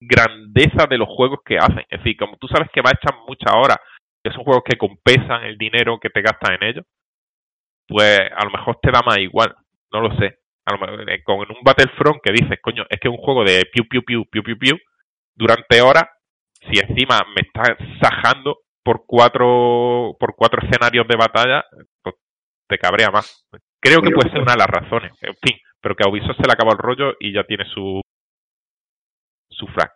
[0.00, 1.84] grandeza de los juegos que hacen.
[1.90, 3.78] Es decir, como tú sabes que va a echar muchas horas,
[4.22, 6.84] que son juegos que compensan el dinero que te gastas en ellos,
[7.86, 9.54] pues a lo mejor te da más igual,
[9.92, 10.38] no lo sé.
[10.66, 13.44] A lo mejor, eh, con un Battlefront que dices, coño, es que es un juego
[13.44, 14.76] de piu piu piu piu piu piu
[15.34, 16.04] durante horas,
[16.60, 21.64] si encima me estás sajando por cuatro por cuatro escenarios de batalla,
[22.68, 23.46] te cabrea más.
[23.80, 26.46] Creo que puede ser una de las razones, en fin, pero que a Ubisoft se
[26.46, 28.00] le acaba el rollo y ya tiene su
[29.50, 29.92] su frac.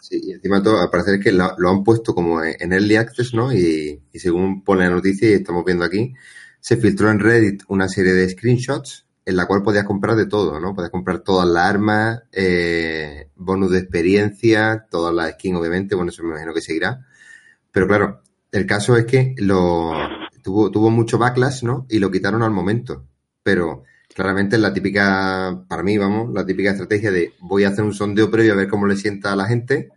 [0.00, 3.32] Sí, y encima todo, al parecer que lo, lo han puesto como en Early Access,
[3.32, 3.52] ¿no?
[3.52, 6.12] Y, y según pone la noticia y estamos viendo aquí,
[6.60, 10.60] se filtró en Reddit una serie de screenshots en la cual podías comprar de todo,
[10.60, 10.74] ¿no?
[10.74, 16.22] Podías comprar todas las armas, eh, bonus de experiencia, todas las skins, obviamente, bueno, eso
[16.22, 17.06] me imagino que seguirá.
[17.72, 18.20] Pero claro,
[18.52, 19.92] el caso es que lo
[20.44, 21.86] tuvo, tuvo mucho backlash, ¿no?
[21.88, 23.06] Y lo quitaron al momento.
[23.42, 23.82] Pero
[24.14, 27.94] claramente es la típica, para mí, vamos, la típica estrategia de voy a hacer un
[27.94, 29.90] sondeo previo a ver cómo le sienta a la gente,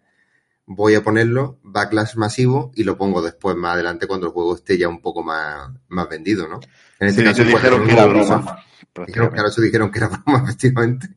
[0.65, 4.77] voy a ponerlo, backlash masivo, y lo pongo después, más adelante, cuando el juego esté
[4.77, 6.59] ya un poco más, más vendido, ¿no?
[6.99, 8.63] En Sí, de hecho, pues, dijeron que era broma.
[9.05, 11.07] Dijeron, claro, eso dijeron que era broma, efectivamente.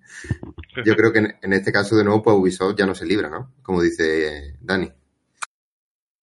[0.84, 3.30] Yo creo que en, en este caso, de nuevo, pues Ubisoft ya no se libra,
[3.30, 3.54] ¿no?
[3.62, 4.86] Como dice Dani.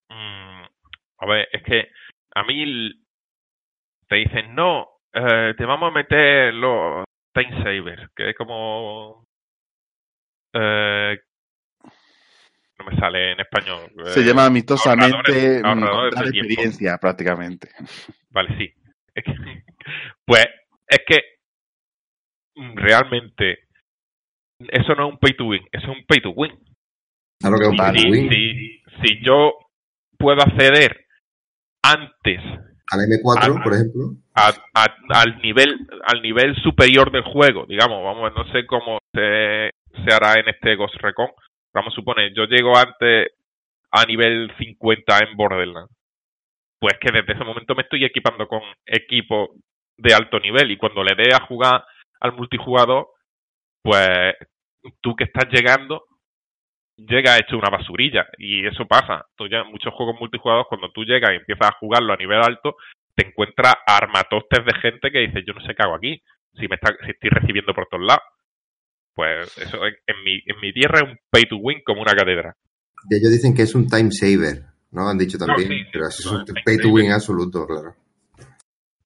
[0.09, 0.63] Mm,
[1.19, 1.87] a ver, es que
[2.39, 2.91] a mí
[4.07, 9.25] te dicen, no, eh, te vamos a meter los time savers, que es como...
[10.53, 11.17] Eh,
[12.79, 13.91] no me sale en español.
[14.05, 16.47] Se eh, llama amistosamente ahorradores- mm, ahorradores tiempo.
[16.51, 17.69] experiencia, prácticamente.
[18.29, 18.71] Vale, sí.
[19.15, 19.33] Es que-
[20.25, 20.45] pues
[20.87, 21.19] es que
[22.75, 23.59] realmente
[24.59, 26.51] eso no es un pay to win, eso es un pay to win.
[27.39, 28.29] Claro que es un Si, pay to si- win.
[28.29, 29.53] si- si yo
[30.17, 31.06] puedo acceder
[31.93, 32.39] antes
[32.91, 34.01] Al M4, Ah, por ejemplo.
[34.33, 39.71] a- a- al nivel al nivel superior del juego, digamos, vamos, no sé cómo se,
[40.05, 41.29] se hará en este Ghost Recon.
[41.73, 43.31] Vamos a suponer, yo llego antes
[43.91, 45.91] a nivel 50 en Borderlands.
[46.79, 49.55] Pues que desde ese momento me estoy equipando con equipo
[49.97, 51.83] de alto nivel y cuando le dé a jugar
[52.21, 53.07] al multijugador,
[53.83, 54.33] pues
[55.01, 56.03] tú que estás llegando
[56.97, 59.25] llega hecho una basurilla y eso pasa.
[59.49, 62.75] Ya, muchos juegos multijugador cuando tú llegas y empiezas a jugarlo a nivel alto,
[63.15, 66.21] te encuentras armatostes de gente que dice yo no sé qué hago aquí,
[66.53, 68.23] si me está, si estoy recibiendo por todos lados.
[69.13, 72.13] Pues eso en, en mi, en mi tierra es un pay to win como una
[72.13, 72.53] catedral.
[73.09, 75.07] Y ellos dicen que es un time saver, ¿no?
[75.07, 75.69] Han dicho también.
[75.69, 77.95] sí, sí, pero es un pay to win absoluto, claro.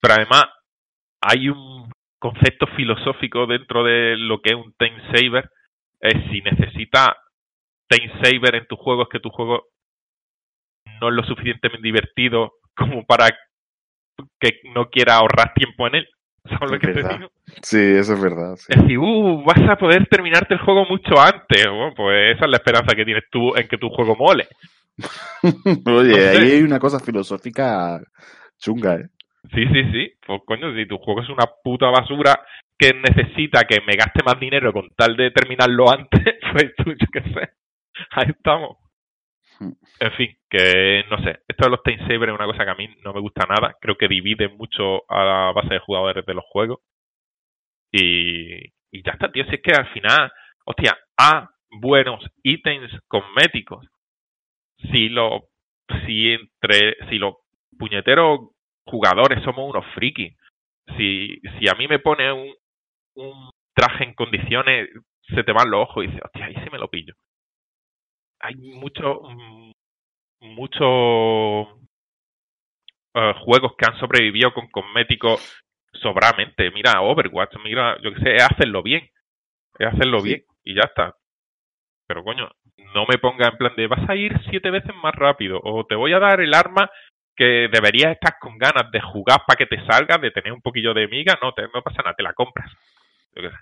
[0.01, 0.45] Pero además
[1.21, 1.89] hay un
[2.19, 5.49] concepto filosófico dentro de lo que es un time saver.
[6.01, 7.09] Es si necesitas
[7.91, 9.63] time saver en tu juego es que tu juego
[11.01, 13.27] no es lo suficientemente divertido como para
[14.39, 16.07] que no quiera ahorrar tiempo en él.
[16.49, 17.17] ¿Sabes lo Es que te verdad.
[17.17, 17.31] digo?
[17.61, 18.55] Sí, eso es verdad.
[18.55, 18.67] sí.
[18.69, 21.65] Es decir, uh, vas a poder terminarte el juego mucho antes.
[21.67, 24.47] Bueno, pues esa es la esperanza que tienes tú en que tu juego mole.
[25.85, 27.99] Oye, ahí hay una cosa filosófica
[28.59, 29.05] chunga, ¿eh?
[29.53, 30.11] Sí, sí, sí.
[30.25, 32.39] Pues coño, si tu juego es una puta basura
[32.77, 36.21] que necesita que me gaste más dinero con tal de terminarlo antes,
[36.53, 37.49] pues tú, yo qué sé.
[38.11, 38.77] Ahí estamos.
[39.59, 39.73] Hmm.
[39.99, 41.39] En fin, que no sé.
[41.47, 43.75] Esto de los time es una cosa que a mí no me gusta nada.
[43.79, 46.79] Creo que divide mucho a la base de jugadores de los juegos.
[47.91, 49.45] Y, y ya está, tío.
[49.45, 50.31] Si es que al final,
[50.65, 53.85] hostia, a buenos ítems cosméticos.
[54.91, 55.49] Si lo,
[56.05, 57.35] si entre, si los
[57.77, 58.51] puñeteros
[58.85, 60.35] jugadores somos unos frikis.
[60.97, 62.53] Si, si a mí me pone un,
[63.15, 64.89] un traje en condiciones,
[65.27, 67.13] se te van los ojos y dices, hostia, ahí sí me lo pillo.
[68.41, 69.71] Hay mucho, mm,
[70.41, 71.67] muchos
[73.13, 75.63] eh, juegos que han sobrevivido con cosméticos
[75.93, 76.71] sobradamente.
[76.71, 79.09] Mira, Overwatch, mira, yo qué sé, es hacerlo bien.
[79.79, 80.27] Es hacerlo Sí.
[80.29, 81.15] bien y ya está.
[82.07, 82.49] Pero coño,
[82.93, 85.95] no me ponga en plan de vas a ir siete veces más rápido o te
[85.95, 86.89] voy a dar el arma
[87.35, 90.93] que deberías estar con ganas de jugar para que te salga, de tener un poquillo
[90.93, 92.71] de miga, no, te, no pasa nada, te la compras.
[93.35, 93.55] Yo qué sé.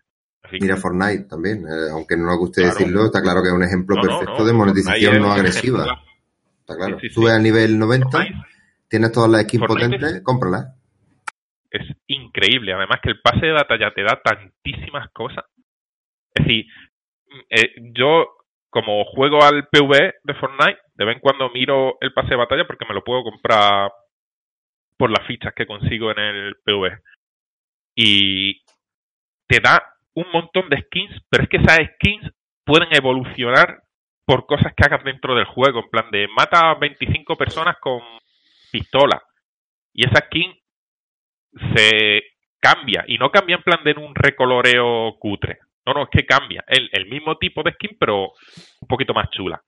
[0.52, 2.78] Mira Fortnite también, eh, aunque no nos guste Claro.
[2.78, 5.40] decirlo, está claro que es un ejemplo No, perfecto no, de monetización Fortnite no es-
[5.40, 6.04] agresiva.
[6.62, 7.00] Está claro.
[7.00, 7.14] Sí, sí, sí.
[7.16, 8.36] Sube al nivel 90, Fortnite
[8.88, 10.76] tienes todas las skins Fortnite es- potentes, cómpralas.
[11.72, 12.74] es increíble.
[12.74, 15.46] Además que el pase de batalla te da tantísimas cosas.
[16.34, 16.66] Es decir,
[17.28, 18.28] mm, eh, yo
[18.72, 22.66] como juego al PvE de Fortnite, de vez en cuando miro el pase de batalla
[22.68, 23.92] porque me lo puedo comprar
[24.98, 27.00] por las fichas que consigo en el PvE.
[27.96, 28.62] Y
[29.48, 29.82] te da
[30.16, 32.32] un montón de skins, pero es que esas skins
[32.66, 33.84] pueden evolucionar
[34.26, 38.02] por cosas que hagas dentro del juego, en plan de mata a 25 personas con
[38.72, 39.22] pistola.
[39.94, 40.54] Y esa skin
[41.76, 42.24] se
[42.60, 45.60] cambia y no cambia en plan de un recoloreo cutre.
[45.86, 46.64] No, no, es que cambia.
[46.68, 48.34] El, el mismo tipo de skin, pero
[48.82, 49.62] un poquito más chula.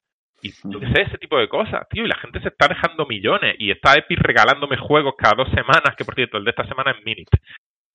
[0.43, 2.05] Y yo qué sé, ese tipo de cosas, tío.
[2.05, 3.55] Y la gente se está dejando millones.
[3.59, 6.91] Y está Epic regalándome juegos cada dos semanas, que por cierto, el de esta semana
[6.91, 7.37] es Minute.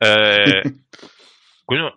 [0.00, 0.62] Eh,
[1.64, 1.94] coño,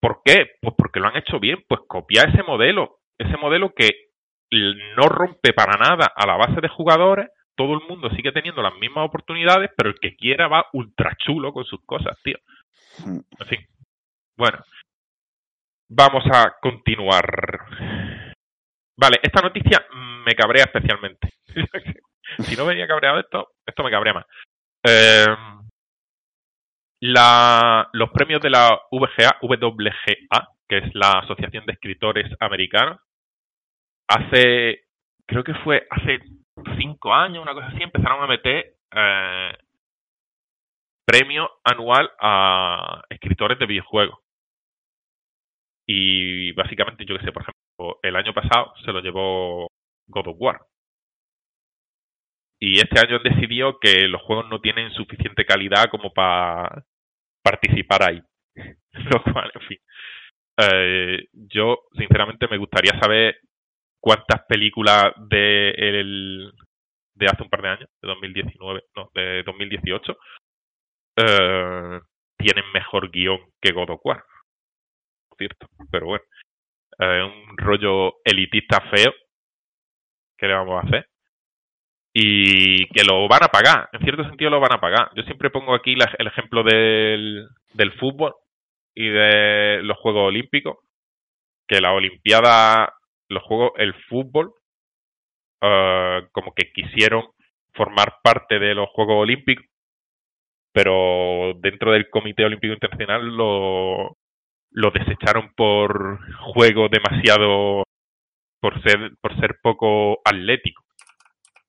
[0.00, 0.52] ¿por qué?
[0.60, 1.64] Pues porque lo han hecho bien.
[1.68, 2.98] Pues copiar ese modelo.
[3.18, 3.90] Ese modelo que
[4.96, 7.28] no rompe para nada a la base de jugadores.
[7.56, 11.52] Todo el mundo sigue teniendo las mismas oportunidades, pero el que quiera va ultra chulo
[11.52, 12.38] con sus cosas, tío.
[13.04, 13.20] Mm.
[13.40, 13.66] En fin.
[14.36, 14.58] Bueno.
[15.90, 17.24] Vamos a continuar.
[18.96, 19.86] Vale, esta noticia
[20.24, 21.30] me cabrea especialmente.
[22.38, 24.26] si no venía cabreado esto, esto me cabrea más.
[24.84, 25.24] Eh,
[27.00, 33.00] la, los premios de la VGA, WGA, que es la Asociación de Escritores Americanos,
[34.08, 34.84] hace,
[35.26, 36.20] creo que fue hace
[36.78, 39.52] cinco años, una cosa así, empezaron a meter eh,
[41.06, 44.18] premio anual a escritores de videojuegos.
[45.86, 49.68] Y básicamente, yo que sé, por ejemplo, el año pasado se lo llevó
[50.08, 50.60] God of War.
[52.60, 56.84] Y este año han decidido que los juegos no tienen suficiente calidad como para
[57.50, 58.22] participar ahí.
[58.92, 59.78] Lo cual, en fin.
[60.60, 63.38] Eh, yo, sinceramente, me gustaría saber
[64.00, 66.52] cuántas películas de, el,
[67.14, 70.18] de hace un par de años, de 2019, no, de 2018,
[71.16, 72.00] eh,
[72.36, 74.24] tienen mejor guion que God of War.
[75.36, 76.24] Cierto, pero bueno.
[77.00, 79.12] Es un rollo elitista feo.
[80.36, 81.08] ¿Qué le vamos a hacer?
[82.20, 85.10] Y que lo van a pagar, en cierto sentido lo van a pagar.
[85.14, 88.34] Yo siempre pongo aquí la- el ejemplo del, del fútbol
[88.92, 90.78] y de los Juegos Olímpicos,
[91.68, 92.92] que la Olimpiada,
[93.28, 94.52] los Juegos, el fútbol,
[95.62, 97.22] eh, como que quisieron
[97.74, 99.64] formar parte de los Juegos Olímpicos,
[100.72, 104.16] pero dentro del Comité Olímpico Internacional lo,
[104.72, 106.18] lo desecharon por
[106.52, 107.84] juego demasiado,
[108.60, 110.82] por ser, por ser poco atlético.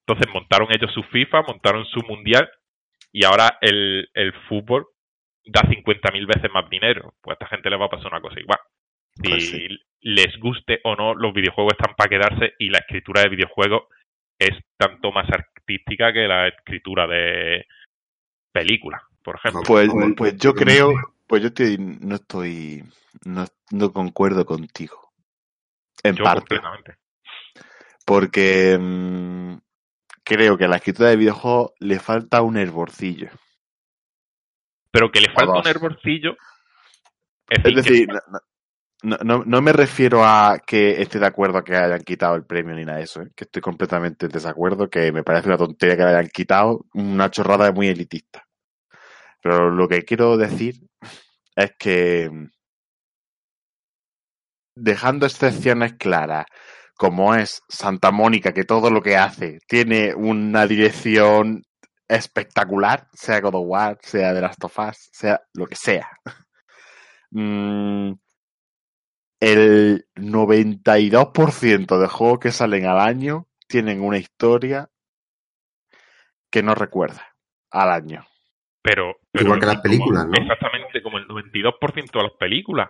[0.10, 2.50] Entonces montaron ellos su FIFA, montaron su mundial
[3.12, 4.88] y ahora el, el fútbol
[5.46, 7.14] da 50.000 veces más dinero.
[7.22, 8.58] Pues a esta gente le va a pasar una cosa igual.
[9.14, 9.68] Si Pues sí.
[10.02, 13.84] les guste o no, los videojuegos están para quedarse y la escritura de videojuegos
[14.40, 17.68] es tanto más artística que la escritura de
[18.52, 19.62] películas, por ejemplo.
[19.68, 20.92] Pues, Joder, pues yo creo,
[21.28, 22.84] pues yo estoy, no estoy,
[23.26, 25.12] no, no concuerdo contigo.
[26.02, 26.60] En Yo parte.
[28.06, 29.58] Porque mm,
[30.30, 33.30] creo que a la escritura de videojuegos le falta un hervorcillo.
[34.92, 36.38] Pero que le falta un hervorcillo.
[37.50, 38.08] Es Es decir,
[39.02, 42.76] no- no me refiero a que esté de acuerdo a que hayan quitado el premio
[42.76, 43.30] ni nada de eso, ¿eh?
[43.36, 47.32] que estoy completamente en desacuerdo, que me parece una tontería que le hayan quitado, una
[47.32, 48.44] chorrada muy elitista.
[49.42, 50.76] Pero lo que quiero decir
[51.56, 52.46] es que mm,
[54.76, 56.46] dejando excepciones claras,
[57.00, 61.64] como es Santa Mónica, que todo lo que hace tiene una dirección
[62.10, 66.10] espectacular, sea God of War, sea The Last of Us, sea lo que sea.
[67.32, 68.14] Mm,
[69.40, 74.90] el 92% de juegos que salen al año tienen una historia
[76.52, 77.24] que no recuerda
[77.70, 78.26] al año.
[78.82, 80.34] pero, pero Igual que las como- películas, ¿no?
[80.42, 82.90] Exactamente, como el 92% de las películas.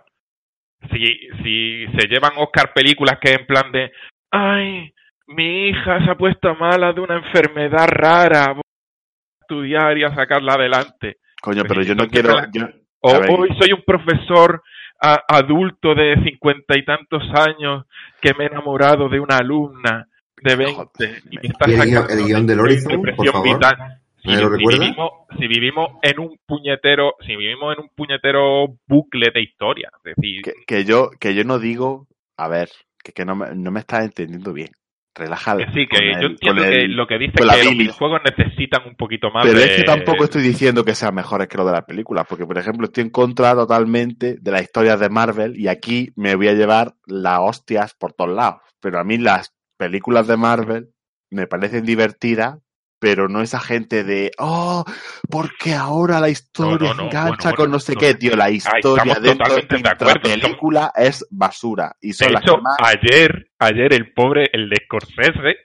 [0.90, 1.06] Si,
[1.42, 3.92] si se llevan Oscar películas que en plan de,
[4.30, 4.92] ay,
[5.26, 10.14] mi hija se ha puesto mala de una enfermedad rara, voy a estudiar y a
[10.14, 11.18] sacarla adelante.
[11.40, 12.34] Coño, Pues pero sí, yo no quiero.
[12.34, 12.68] la- yo-
[13.02, 14.62] O hoy soy un profesor
[15.02, 17.86] a- adulto de cincuenta y tantos años
[18.20, 20.06] que me he enamorado de una alumna
[20.42, 23.14] de 20 y me está ¿Y el guión- sacando el guion del de Horizon, por
[23.32, 23.42] favor?
[23.44, 23.99] vital.
[24.22, 29.30] Si, ¿Me lo vivimos, si vivimos en un puñetero, si vivimos en un puñetero bucle
[29.32, 32.06] de historia, es decir, que, que yo, que yo no digo.
[32.36, 32.70] A ver,
[33.04, 34.70] que, que no, me, no me estás entendiendo bien.
[35.14, 35.66] Relájala.
[35.66, 38.94] que sí, que yo el- entiendo que lo que dice que los videojuegos necesitan un
[38.96, 39.64] poquito más Pero de...
[39.64, 42.56] es que tampoco estoy diciendo que sean mejores que los de las películas, porque por
[42.56, 46.54] ejemplo estoy en contra totalmente de las historias de Marvel y aquí me voy a
[46.54, 48.60] llevar las hostias por todos lados.
[48.80, 50.88] Pero a mí las películas de Marvel
[51.28, 52.58] me parecen divertidas,
[53.00, 54.84] pero no esa gente de, oh,
[55.28, 57.98] porque ahora la historia No, no, no, engancha bueno, con bueno, no sé no.
[58.00, 58.36] qué, tío.
[58.36, 61.96] La historia de de la película es basura.
[62.00, 62.76] Y son De las hecho, que más...
[62.82, 65.56] ayer, ayer el pobre, el de Scorsese,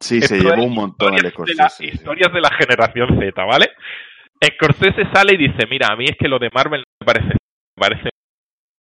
[0.00, 1.68] Sí, se llevó un montón el de la- Scorsese.
[1.70, 1.84] sí.
[1.94, 3.70] historias de la generación Z, ¿vale?
[4.44, 7.80] Scorsese sale y dice, mira, a mí es que lo de Marvel me parece, me
[7.80, 8.10] parece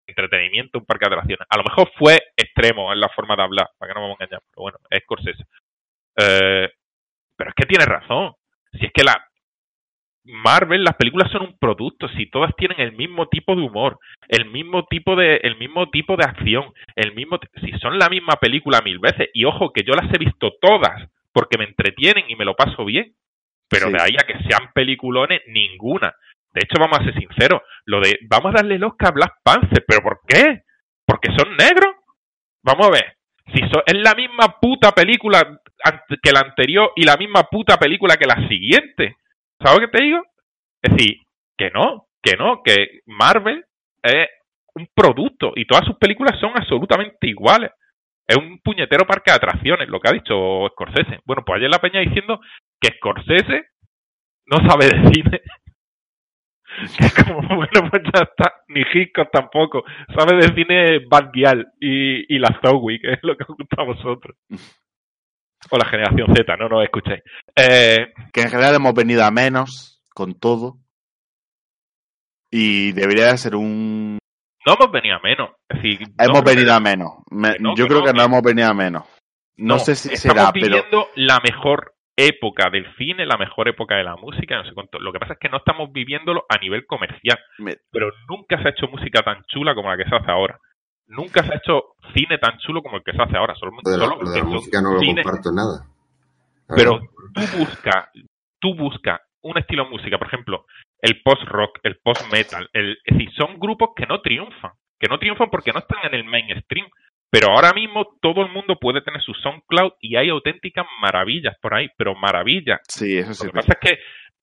[0.07, 1.47] entretenimiento, un parque de atracciones.
[1.49, 4.17] A lo mejor fue extremo en la forma de hablar, para que no me vamos
[4.19, 5.43] a engañar, pero bueno, es Scorsese.
[6.17, 6.69] Eh,
[7.37, 8.33] pero es que tiene razón.
[8.73, 9.15] Si es que la
[10.23, 14.45] Marvel, las películas son un producto, si todas tienen el mismo tipo de humor, el
[14.45, 18.81] mismo tipo de, el mismo tipo de acción, el mismo, si son la misma película
[18.83, 22.45] mil veces, y ojo que yo las he visto todas, porque me entretienen y me
[22.45, 23.13] lo paso bien,
[23.67, 23.93] pero Sí.
[23.93, 26.13] de ahí a que sean peliculones, ninguna.
[26.53, 29.33] De hecho, vamos a ser sinceros, lo de vamos a darle el Oscar a Black
[29.43, 30.61] Panther, pero ¿por qué?
[31.05, 31.95] ¿Porque son negros?
[32.63, 33.15] Vamos a ver,
[33.53, 35.59] si so- es la misma puta película
[36.21, 39.15] que la anterior y la misma puta película que la siguiente,
[39.59, 40.21] ¿sabes qué te digo?
[40.81, 41.17] Es decir,
[41.57, 43.63] que no, que no, que Marvel
[44.03, 44.27] es
[44.75, 47.71] un producto y todas sus películas son absolutamente iguales.
[48.27, 51.19] Es un puñetero parque de atracciones, lo que ha dicho Scorsese.
[51.25, 52.39] Bueno, pues ayer la peña diciendo
[52.79, 53.65] que Scorsese
[54.45, 55.41] no sabe de cine.
[56.97, 58.53] Que es como, bueno, pues ya está.
[58.67, 59.83] Ni Hitchcock tampoco.
[60.17, 63.81] Sabe de cine Bad Gyal y, y la Zoe, que es lo que os gusta
[63.81, 64.37] a vosotros.
[65.69, 67.21] O la generación Z, no nos escuchéis.
[67.55, 70.77] Eh, que en general hemos venido a menos con todo
[72.49, 74.17] y debería de ser un
[74.65, 75.49] no hemos venido a menos.
[75.69, 78.13] Es decir, no hemos venido a menos Me- que no, yo que creo no, que
[78.13, 79.03] no hemos venido a menos
[79.57, 80.83] no, No, sé si será pero
[81.15, 81.90] la mejor
[82.25, 84.99] época del cine, la mejor época de la música, no sé cuánto.
[84.99, 87.39] Lo que pasa es que no estamos viviéndolo a nivel comercial.
[87.59, 90.57] Me- Pero nunca se ha hecho música tan chula como la que se hace ahora.
[91.07, 93.53] Nunca se ha hecho cine tan chulo como el que se hace ahora.
[93.55, 95.85] Solo, Lo de la, solo de la música no lo cine- comparto nada.
[96.75, 96.99] Pero
[97.33, 98.09] tú busca,
[98.59, 100.65] tú busca un estilo de música, por ejemplo,
[101.01, 105.49] el post-rock, el post-metal, el, es decir, son grupos que no triunfan, que no triunfan
[105.49, 106.87] porque no están en el mainstream,
[107.31, 111.73] pero ahora mismo todo el mundo puede tener su SoundCloud y hay auténticas maravillas por
[111.73, 112.81] ahí, pero maravillas.
[112.89, 113.45] Sí, eso sí.
[113.47, 113.99] Lo que pasa es que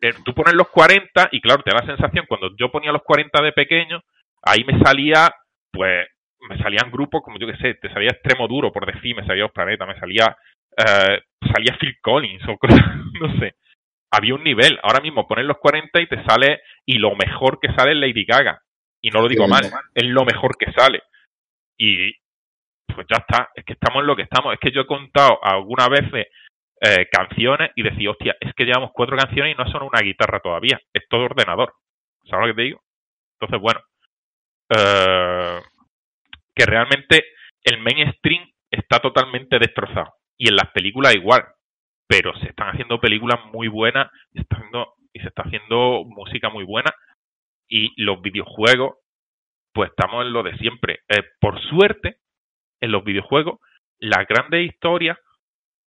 [0.09, 3.03] eh, tú pones los 40 y claro, te da la sensación, cuando yo ponía los
[3.03, 4.03] 40 de pequeño,
[4.43, 5.30] ahí me salía,
[5.70, 6.07] pues,
[6.49, 9.43] me salían grupos como yo que sé, te salía Extremo Duro, por decir, me salía
[9.43, 10.34] Los Planetas, me salía,
[10.78, 11.20] eh,
[11.53, 12.80] salía Phil Collins o cosas,
[13.20, 13.55] no sé.
[14.11, 14.78] Había un nivel.
[14.82, 18.24] Ahora mismo pones los 40 y te sale, y lo mejor que sale es Lady
[18.24, 18.62] Gaga.
[19.03, 19.64] Y no lo digo Sí, mal,
[19.95, 21.03] es lo mejor que sale.
[21.76, 22.14] Y
[22.99, 24.53] pues ya está, es que estamos en lo que estamos.
[24.53, 26.26] Es que yo he contado algunas veces
[26.80, 30.40] eh, canciones y decía, hostia, es que llevamos cuatro canciones y no son una guitarra
[30.40, 31.74] todavía, es todo ordenador.
[32.28, 32.80] ¿Sabes lo que te digo?
[33.38, 33.80] Entonces, bueno,
[34.76, 35.61] eh,
[36.57, 37.24] que realmente
[37.62, 40.12] el mainstream está totalmente destrozado.
[40.36, 41.44] Y en las películas igual.
[42.09, 46.49] Pero se están haciendo películas muy buenas se está haciendo, y se está haciendo música
[46.49, 46.90] muy buena.
[47.68, 48.96] Y los videojuegos,
[49.72, 51.01] pues estamos en lo de siempre.
[51.09, 52.16] Eh, por suerte,
[52.81, 53.61] en los videojuegos,
[53.99, 55.18] las grandes historias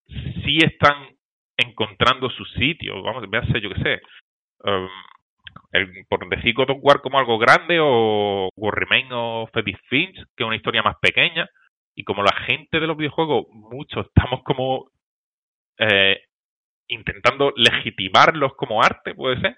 [0.06, 1.08] sí están
[1.56, 3.02] encontrando su sitio.
[3.02, 4.00] Vamos, véase, yo qué sé.
[4.64, 4.88] um,
[5.72, 10.44] el- por decir God War como algo grande o War Remain of Edith Finch, que
[10.44, 11.48] es una historia más pequeña.
[11.94, 14.90] Y como la gente de los videojuegos, muchos estamos como
[15.78, 16.20] eh,
[16.88, 19.56] intentando legitimarlos como arte, puede ser,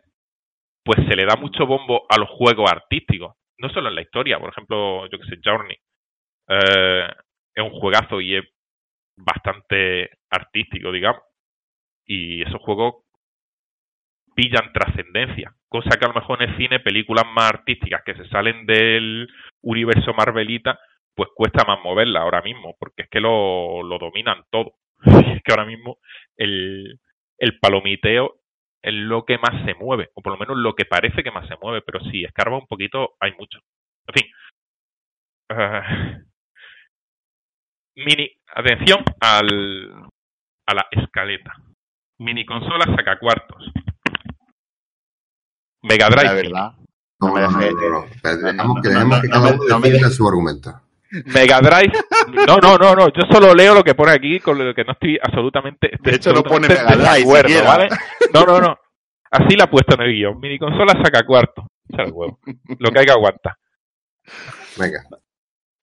[0.85, 3.35] pues se le da mucho bombo a los juegos artísticos.
[3.59, 5.77] No solo en la historia, por ejemplo, yo que sé, Journey.
[6.49, 7.09] Eh,
[7.55, 8.45] es un juegazo y es
[9.17, 11.23] bastante artístico, digamos.
[12.07, 13.05] Y esos juegos
[14.35, 18.29] pillan trascendencia, cosa que a lo mejor en el cine, películas más artísticas que se
[18.29, 19.29] salen del
[19.61, 20.79] universo Marvelita,
[21.15, 24.75] pues cuesta más moverla ahora mismo, porque es que lo, lo dominan todo.
[25.05, 25.99] es que ahora mismo
[26.37, 26.99] el,
[27.39, 28.37] el palomiteo
[28.83, 31.47] es lo que más se mueve, o por lo menos lo que parece que más
[31.49, 33.59] se mueve, pero si escarba un poquito, hay mucho.
[34.09, 34.33] En fin.
[35.51, 36.19] Ah,
[37.97, 40.07] mini, atención al,
[40.67, 41.53] a la escaleta.
[42.19, 43.73] Mini consola saca cuartos.
[45.83, 46.25] Mega Drive.
[46.25, 46.73] La verdad.
[47.21, 48.05] No, No me no, no, dejes- no, no.
[48.07, 50.81] Espera, no, Dejamos no, que, dejemos que cada uno defienda su argumento.
[51.27, 51.93] Mega Drive.
[52.47, 53.09] No, no, no, no.
[53.09, 55.91] Yo solo leo lo que pone aquí, con lo que no estoy absolutamente.
[56.01, 57.65] De hecho, no pone Mega Drive de acuerdo.
[57.65, 57.89] ¿vale?
[58.33, 58.79] No, no, no.
[59.31, 60.41] Así la ha puesto en el guion.
[60.41, 61.67] Mini consola saca cuarto.
[61.89, 62.39] Echa el huevo.
[62.79, 63.57] Lo que hay que aguantar.
[64.79, 65.05] Venga.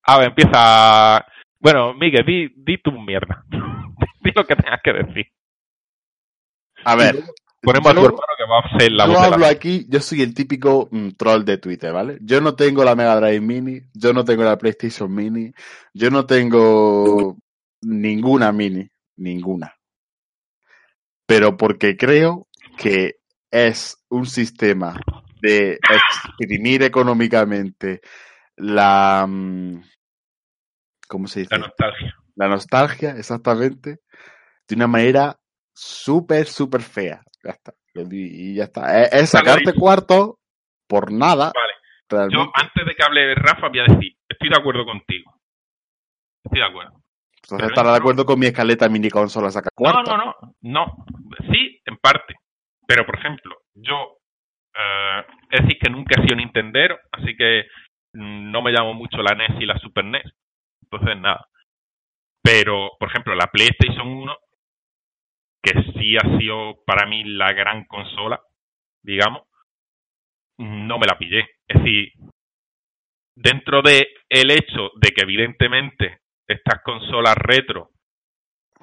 [0.03, 1.25] A ver, empieza.
[1.59, 3.43] Bueno, Miguel, di, di tu mierda.
[4.21, 5.27] di lo que tengas que decir.
[6.85, 7.23] A ver.
[7.61, 9.85] Ponemos a tu hermano que va a ser la yo voz de la hablo aquí,
[9.89, 12.17] yo soy el típico mm, troll de Twitter, ¿vale?
[12.21, 15.51] Yo no tengo la Mega Drive Mini, yo no tengo la PlayStation Mini,
[15.93, 17.37] yo no tengo
[17.81, 19.75] ninguna Mini, ninguna.
[21.25, 22.47] Pero porque creo
[22.77, 23.17] que
[23.51, 24.97] es un sistema
[25.41, 27.99] de exprimir económicamente
[28.55, 29.27] la...
[31.09, 31.55] ¿Cómo se dice?
[31.55, 32.15] La nostalgia.
[32.35, 33.97] La nostalgia, exactamente,
[34.67, 35.35] de una manera
[35.73, 37.21] súper, súper fea.
[37.43, 37.73] Ya está.
[37.95, 39.01] Y ya está.
[39.01, 40.39] Es, es he sacarte cuarto
[40.87, 41.51] por nada.
[41.53, 42.29] Vale.
[42.31, 45.33] Yo, antes de que hable Rafa, voy a decir: estoy de acuerdo contigo.
[46.45, 46.93] Estoy de acuerdo.
[47.43, 50.15] Entonces estará de acuerdo con mi escaleta mini consola saca No, cuarto.
[50.15, 51.05] no, no, no.
[51.51, 52.35] Sí, en parte.
[52.87, 54.17] Pero, por ejemplo, yo,
[54.75, 57.63] eh, es decir, que nunca he sido Nintendero, así que
[58.13, 60.23] mm, no me llamo mucho la NES y la Super NES.
[60.91, 61.47] Entonces, nada.
[62.41, 64.37] Pero, por ejemplo, la PlayStation 1,
[65.61, 68.41] que sí ha sido para mí la gran consola,
[69.03, 69.43] digamos,
[70.57, 71.47] no me la pillé.
[71.67, 72.13] Es decir,
[73.35, 77.91] dentro de el hecho de que evidentemente estas consolas retro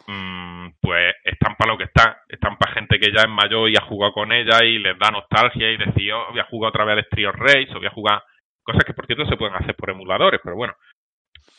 [0.07, 3.77] mm, pues están para lo que están, están para gente que ya es mayor y
[3.77, 6.85] ha jugado con ella y les da nostalgia y decir, oh, voy a jugar otra
[6.85, 8.23] vez al Street of Rage o voy a jugar
[8.63, 10.75] cosas que por cierto se pueden hacer por emuladores, pero bueno,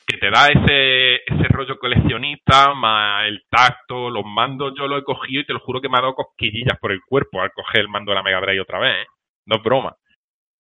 [0.08, 5.04] que te da ese, ese rollo coleccionista, más el tacto, los mandos yo lo he
[5.04, 7.82] cogido y te lo juro que me ha dado cosquillillas por el cuerpo al coger
[7.82, 9.08] el mando de la Mega Drive otra vez, ¿eh?
[9.48, 9.96] no es broma.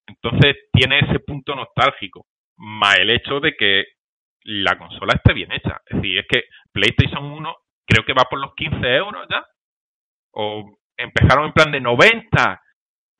[0.06, 2.26] Entonces tiene ese punto nostálgico,
[2.58, 3.86] más el hecho de que
[4.43, 5.82] la consola esté bien hecha.
[5.86, 9.45] Es decir, es que PlayStation 1 creo que va por los 15 euros ya.
[10.34, 12.62] O empezaron en plan de 90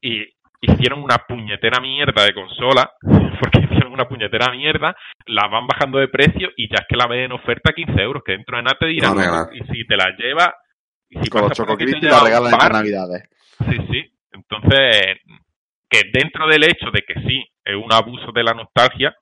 [0.02, 0.26] y
[0.62, 2.92] hicieron una puñetera mierda de consola,
[3.42, 7.08] porque hicieron una puñetera mierda, la van bajando de precio y ya es que la
[7.08, 9.86] ven en oferta a 15 euros, que dentro de nada te dirán, No, y si
[9.86, 10.50] te la llevas,
[11.10, 13.30] y si con los llevas la regalan en navidades.
[13.70, 14.14] Sí, sí.
[14.32, 15.18] Entonces,
[15.90, 19.16] que dentro del hecho de que sí, es un abuso de la nostalgia,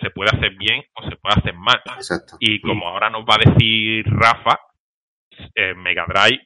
[0.00, 1.80] se puede hacer bien o se puede hacer mal.
[1.96, 2.36] Exacto.
[2.40, 4.58] Y como ahora nos va a decir Rafa,
[5.54, 6.42] eh, Mega Drive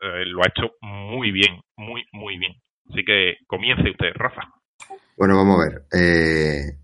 [0.00, 2.54] eh, lo ha hecho muy bien, muy, muy bien.
[2.90, 4.42] Así que comience usted, Rafa.
[5.16, 5.84] Bueno, vamos a ver.
[5.92, 6.78] Eh,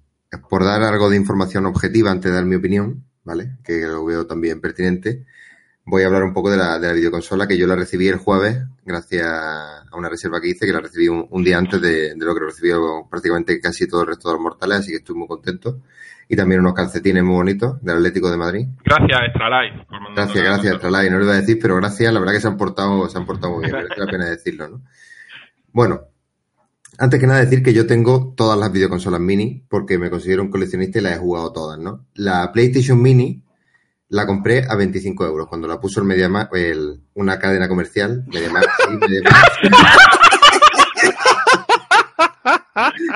[0.48, 3.56] por dar algo de información objetiva antes de dar mi opinión, ¿vale?
[3.64, 5.26] Que lo veo también pertinente.
[5.84, 8.16] Voy a hablar un poco de la, de la videoconsola que yo la recibí el
[8.16, 12.14] jueves gracias a una reserva que hice que la recibí un, un día antes de,
[12.14, 15.16] de, lo que recibió prácticamente casi todo el resto de los mortales, así que estoy
[15.16, 15.80] muy contento.
[16.28, 18.68] Y también unos calcetines muy bonitos del Atlético de Madrid.
[18.84, 19.86] Gracias, Extralife.
[20.14, 21.10] Gracias, gracias, Extralife.
[21.10, 22.12] No lo iba a decir, pero gracias.
[22.12, 23.74] La verdad que se han portado, se han portado muy bien.
[23.76, 24.82] Merece la pena decirlo, ¿no?
[25.72, 26.02] Bueno,
[27.00, 30.50] antes que nada decir que yo tengo todas las videoconsolas mini porque me considero un
[30.50, 32.04] coleccionista y las he jugado todas, ¿no?
[32.14, 33.42] La PlayStation Mini
[34.08, 38.64] la compré a 25 euros cuando la puso el Mediamar, el, una cadena comercial, Mediamar,
[38.64, 39.34] sí, Mediamar.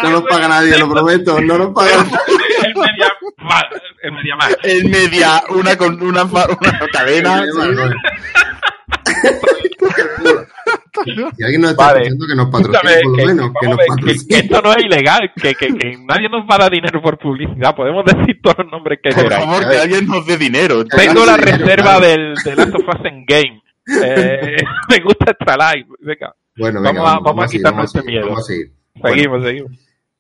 [0.03, 2.07] No nos paga nadie, lo prometo, no nos paga
[2.65, 3.13] El media,
[4.03, 4.57] el media más.
[4.63, 6.49] El media, una con una, una
[6.91, 7.45] cadena.
[11.37, 12.01] Si alguien nos está Vale.
[12.03, 14.29] escuchando, que nos patrocine, por lo que, menos, que vamos nos que- patrocine.
[14.29, 17.19] que esto no es ilegal, que, que, que nadie nos va a dar dinero por
[17.19, 17.75] publicidad.
[17.75, 19.45] Podemos decir todos los nombres que Por queráis.
[19.45, 20.85] favor, que alguien nos dé dinero.
[20.85, 22.07] Tengo la dinero, reserva claro.
[22.07, 23.63] del, de Last of Us en Game.
[24.05, 24.57] Eh,
[24.89, 25.89] me gusta Extra Life.
[26.01, 28.27] Venga, Bueno, Vamos venga, a- vamos a quitarnos vamos a este seguir, miedo.
[28.29, 28.73] Vamos a seguir.
[28.95, 29.73] Bueno, seguimos, seguimos.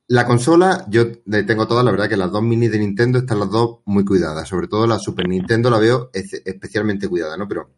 [0.08, 3.38] La consola, yo le tengo todas, la verdad que las dos mini de Nintendo están
[3.40, 4.46] las dos muy cuidadas.
[4.46, 7.48] Sobre todo la Super Nintendo la veo es- especialmente cuidada, ¿no?
[7.48, 7.70] Pero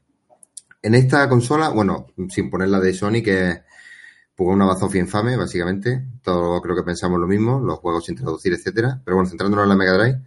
[0.83, 3.61] en esta consola, bueno, sin poner la de Sony, que es
[4.35, 6.05] pues, una bazofia infame, básicamente.
[6.23, 9.01] Todos creo que pensamos lo mismo, los juegos sin traducir, etcétera.
[9.05, 10.21] Pero bueno, centrándonos en la Mega Drive,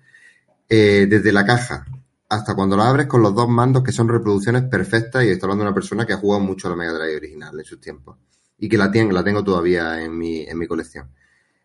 [0.67, 1.85] eh, desde la caja
[2.29, 5.63] hasta cuando la abres con los dos mandos que son reproducciones perfectas y estoy hablando
[5.63, 8.17] de una persona que ha jugado mucho a la Mega Drive original en sus tiempos
[8.59, 11.09] y que la, tiene, la tengo todavía en mi, en mi colección.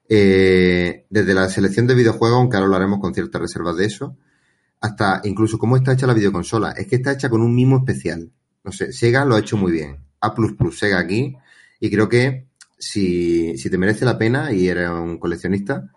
[0.09, 4.17] Eh, desde la selección de videojuegos, aunque ahora hablaremos con ciertas reservas de eso,
[4.81, 6.73] hasta incluso cómo está hecha la videoconsola.
[6.73, 8.31] Es que está hecha con un mimo especial.
[8.65, 9.99] No sé, Sega lo ha hecho muy bien.
[10.21, 10.35] A
[10.73, 11.37] Sega aquí.
[11.81, 12.47] Y creo que
[12.79, 15.93] si, si te merece la pena y eres un coleccionista,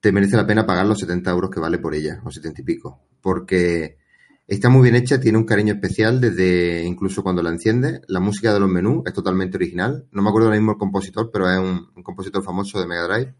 [0.00, 2.64] te merece la pena pagar los 70 euros que vale por ella, o 70 y
[2.64, 3.00] pico.
[3.20, 3.98] Porque
[4.46, 8.00] está muy bien hecha, tiene un cariño especial desde incluso cuando la enciendes.
[8.08, 10.06] La música de los menús es totalmente original.
[10.12, 13.06] No me acuerdo ahora mismo el compositor, pero es un, un compositor famoso de Mega
[13.06, 13.34] Drive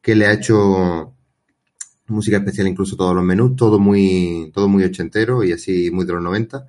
[0.00, 1.14] que le ha hecho
[2.06, 6.14] música especial incluso todos los menús, todo muy, todo muy ochentero y así muy de
[6.14, 6.66] los 90.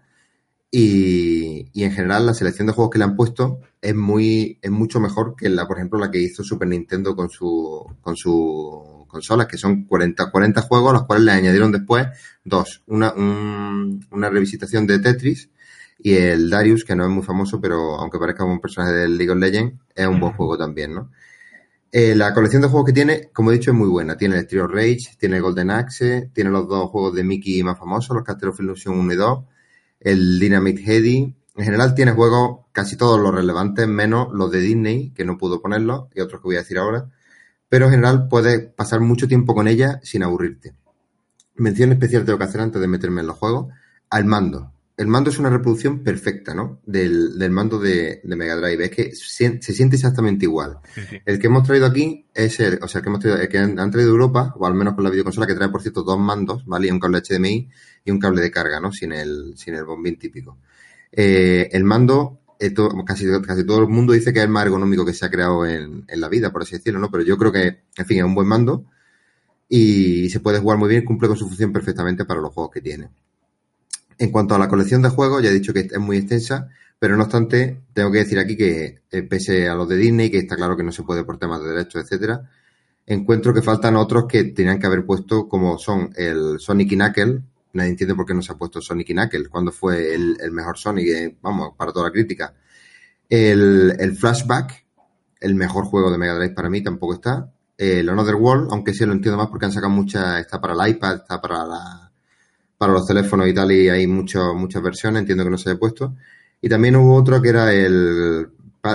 [0.71, 4.69] Y, y en general la selección de juegos que le han puesto es muy, es
[4.69, 9.05] mucho mejor que la, por ejemplo, la que hizo Super Nintendo con su, con su
[9.07, 12.07] consolas, que son 40, 40 juegos, a los cuales le añadieron después
[12.43, 15.49] dos, una, un- una revisitación de Tetris
[15.97, 19.31] y el Darius, que no es muy famoso, pero aunque parezca un personaje del League
[19.31, 21.09] of Legends, es un buen juego también, ¿no?
[21.91, 24.15] Eh, la colección de juegos que tiene, como he dicho, es muy buena.
[24.17, 27.79] Tiene el Trio Rage, tiene el Golden Axe, tiene los dos juegos de Mickey más
[27.79, 29.43] famosos, los Castle of Illusion 1 y 2,
[29.99, 31.35] el Dynamite Heady.
[31.55, 35.61] En general tiene juegos casi todos los relevantes, menos los de Disney, que no pudo
[35.61, 37.09] ponerlos, y otros que voy a decir ahora.
[37.67, 40.73] Pero en general puedes pasar mucho tiempo con ella sin aburrirte.
[41.55, 43.73] Mención especial tengo que hacer antes de meterme en los juegos,
[44.09, 44.73] al mando.
[44.95, 46.81] El mando es una reproducción perfecta, ¿no?
[46.85, 48.85] Del, del mando de, de Mega Drive.
[48.85, 50.79] Es que se, se siente exactamente igual.
[50.93, 51.21] Sí, sí.
[51.25, 53.57] El que hemos traído aquí es el, o sea, el que hemos traído, el que
[53.59, 56.03] han, han traído de Europa, o al menos con la videoconsola que trae, por cierto,
[56.03, 56.87] dos mandos, ¿vale?
[56.87, 57.69] Y un cable HDMI
[58.11, 58.91] un cable de carga, ¿no?
[58.91, 60.57] Sin el, sin el bombín típico.
[61.11, 63.25] Eh, el mando, eh, to- casi,
[63.65, 66.21] todo el mundo dice que es el más ergonómico que se ha creado en, en
[66.21, 67.09] la vida, por así decirlo, ¿no?
[67.11, 68.85] Pero yo creo que, en fin, es un buen mando
[69.69, 72.81] y se puede jugar muy bien, cumple con su función perfectamente para los juegos que
[72.81, 73.09] tiene.
[74.17, 77.15] En cuanto a la colección de juegos, ya he dicho que es muy extensa, pero
[77.15, 80.55] no obstante, tengo que decir aquí que, eh, pese a los de Disney, que está
[80.57, 82.49] claro que no se puede por temas de derechos, etcétera,
[83.05, 87.41] encuentro que faltan otros que tenían que haber puesto, como son el Sonic y Knuckles.
[87.73, 90.77] Nadie entiende por qué no se ha puesto Sonic y Knuckles, cuando fue el, mejor
[90.77, 92.53] Sonic, eh, vamos, para toda la crítica.
[93.29, 94.85] El, el Flashback,
[95.41, 97.51] el mejor juego de Mega Drive para mí, tampoco está.
[97.77, 100.91] El Another World, aunque sí lo entiendo más porque han sacado muchas, está para el
[100.91, 102.11] iPad, está para la,
[102.77, 105.79] para los teléfonos y tal, y hay mucho- muchas versiones, entiendo que no se haya
[105.79, 106.15] puesto.
[106.61, 108.49] Y también hubo otro que era el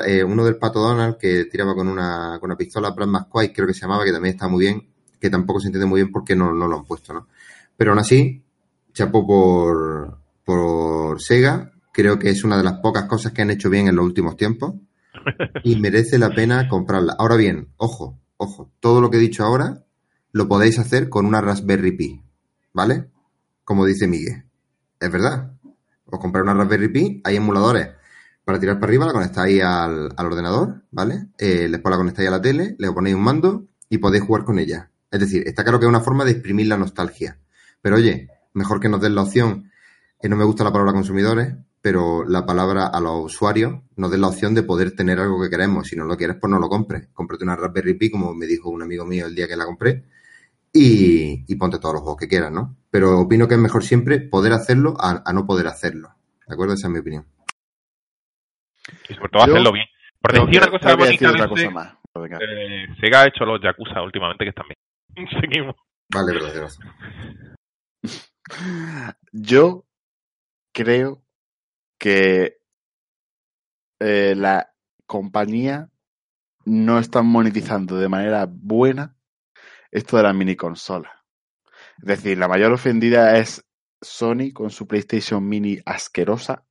[0.07, 3.67] eh, uno del Pato Donald que tiraba con una, con una pistola, Brad McQuaid, creo
[3.67, 4.87] que se llamaba, que también está muy bien,
[5.21, 7.29] que tampoco se entiende muy bien por qué no, no lo han puesto, ¿no?
[7.77, 8.43] Pero aún así,
[8.95, 13.69] chapó por, por Sega, creo que es una de las pocas cosas que han hecho
[13.69, 14.75] bien en los últimos tiempos
[15.65, 17.15] y merece la pena comprarla.
[17.19, 19.85] Ahora bien, ojo, ojo, todo lo que he dicho ahora
[20.33, 22.23] lo podéis hacer con una Raspberry Pi,
[22.73, 23.09] ¿vale?
[23.65, 24.45] Como dice Miguel.
[24.99, 25.53] Es verdad.
[26.07, 27.91] Os compráis una Raspberry Pi, hay emuladores
[28.45, 31.29] para tirar para arriba, la conectáis al, al ordenador, ¿vale?
[31.39, 34.59] Eh, después la conectáis a la tele, le ponéis un mando y podéis jugar con
[34.59, 34.91] ella.
[35.11, 37.39] Es decir, está claro que es una forma de exprimir la nostalgia.
[37.81, 39.71] Pero oye, mejor que nos den la opción,
[40.21, 44.23] que no me gusta la palabra consumidores, pero la palabra a los usuarios nos den
[44.23, 45.87] la opción de poder tener algo que queremos.
[45.89, 47.09] Si no lo quieres, pues no lo compres.
[47.13, 50.05] Cómprate una Raspberry Pi, como me dijo un amigo mío el día que la compré,
[50.73, 52.75] y, y ponte todos los juegos que quieras, ¿no?
[52.91, 56.15] Pero opino que es mejor siempre poder hacerlo a, a no poder hacerlo.
[56.47, 56.75] ¿De acuerdo?
[56.75, 57.27] Esa es mi opinión.
[59.09, 59.87] Y sobre todo Yo- hacerlo bien.
[60.21, 61.95] Por decir una cosa bonita otra cosa más.
[62.15, 62.39] Venga.
[62.41, 65.29] eh, Sega ha hecho los Yakuza últimamente que están bien.
[65.41, 65.77] Seguimos.
[66.11, 66.89] Vale, razón.
[69.33, 69.87] Yo
[70.73, 71.23] creo
[71.99, 72.59] que
[74.01, 74.75] eh, la
[75.07, 75.91] compañía
[76.65, 79.17] no está monetizando de manera buena
[79.91, 81.13] esto de las mini consolas.
[81.99, 83.65] Es decir, la mayor ofendida es
[84.01, 86.65] Sony con su PlayStation Mini asquerosa.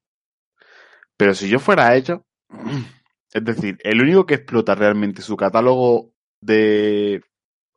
[1.18, 2.22] Pero si yo fuera ellos,
[3.34, 7.22] es decir, el único que explota realmente su catálogo de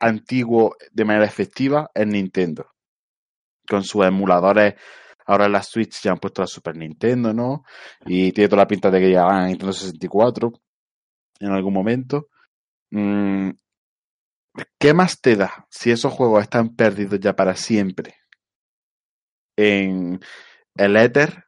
[0.00, 2.75] antiguo de manera efectiva es Nintendo.
[3.68, 4.74] Con sus emuladores,
[5.26, 7.64] ahora en la Switch ya han puesto la Super Nintendo, ¿no?
[8.04, 10.52] Y tiene toda la pinta de que llegarán a Nintendo 64
[11.40, 12.28] en algún momento.
[12.90, 13.50] Mm,
[14.78, 18.14] ¿Qué más te da si esos juegos están perdidos ya para siempre
[19.56, 20.20] en
[20.76, 21.44] el Ether?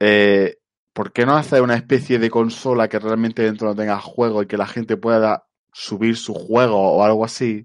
[0.00, 0.56] Eh,
[0.92, 4.46] ¿Por qué no hacer una especie de consola que realmente dentro no tenga juego y
[4.46, 7.62] que la gente pueda subir su juego o algo así?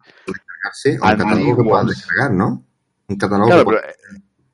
[0.73, 1.67] Sí, un catálogo que Antiguos.
[1.67, 2.63] puedas descargar, ¿no?
[3.13, 3.77] Un catálogo Claro, que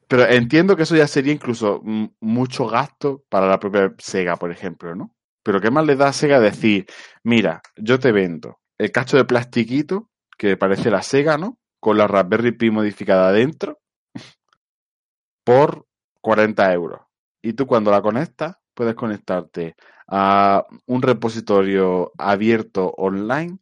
[0.07, 1.81] pero, entiendo que eso ya sería incluso
[2.19, 5.13] mucho gasto para la propia Sega, por ejemplo, ¿no?
[5.43, 6.87] Pero ¿qué más le da a Sega decir,
[7.23, 11.59] mira, yo te vendo el cacho de plastiquito que parece la Sega, ¿no?
[11.79, 13.79] Con la Raspberry Pi modificada adentro
[15.43, 15.85] por
[16.21, 17.01] 40 euros.
[17.43, 19.75] Y tú cuando la conectas puedes conectarte
[20.07, 23.59] a un repositorio abierto online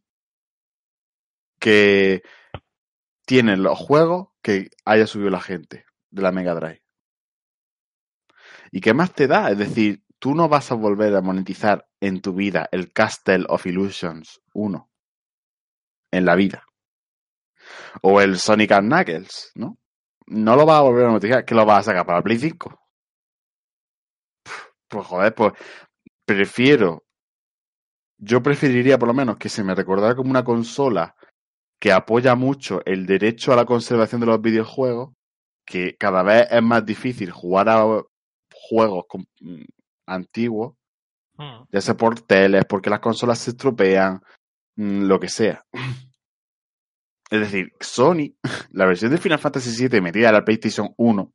[1.60, 2.22] que
[3.26, 6.82] tiene los juegos que haya subido la gente de la Mega Drive.
[8.70, 9.50] ¿Y qué más te da?
[9.50, 13.66] Es decir, tú no vas a volver a monetizar en tu vida el Castle of
[13.66, 14.90] Illusions 1
[16.12, 16.64] en la vida.
[18.00, 19.76] O el Sonic Knuckles, ¿no?
[20.28, 22.38] No lo vas a volver a monetizar, que lo vas a sacar para la Play
[22.38, 22.80] 5.
[24.88, 25.52] Pues joder, pues
[26.24, 27.04] prefiero.
[28.16, 31.14] Yo preferiría por lo menos que se me recordara como una consola
[31.80, 35.14] que apoya mucho el derecho a la conservación de los videojuegos,
[35.66, 38.02] que cada vez es más difícil jugar a
[38.50, 39.04] juegos
[39.40, 39.64] mm,
[40.06, 40.78] antiguos,
[41.38, 41.68] Mm.
[41.70, 44.20] ya sea por teles, porque las consolas se estropean,
[44.76, 45.64] mm, lo que sea.
[47.30, 48.34] Es decir, Sony,
[48.72, 51.30] la versión de Final Fantasy VII metida en la PlayStation 1,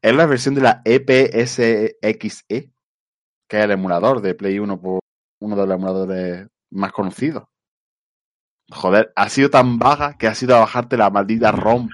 [0.00, 2.00] es la versión de la E EPSXE,
[3.46, 5.00] que es el emulador de Play 1 por
[5.42, 7.44] uno de los emuladores más conocidos.
[8.70, 11.88] Joder, ha sido tan vaga que ha sido a bajarte la maldita ROM.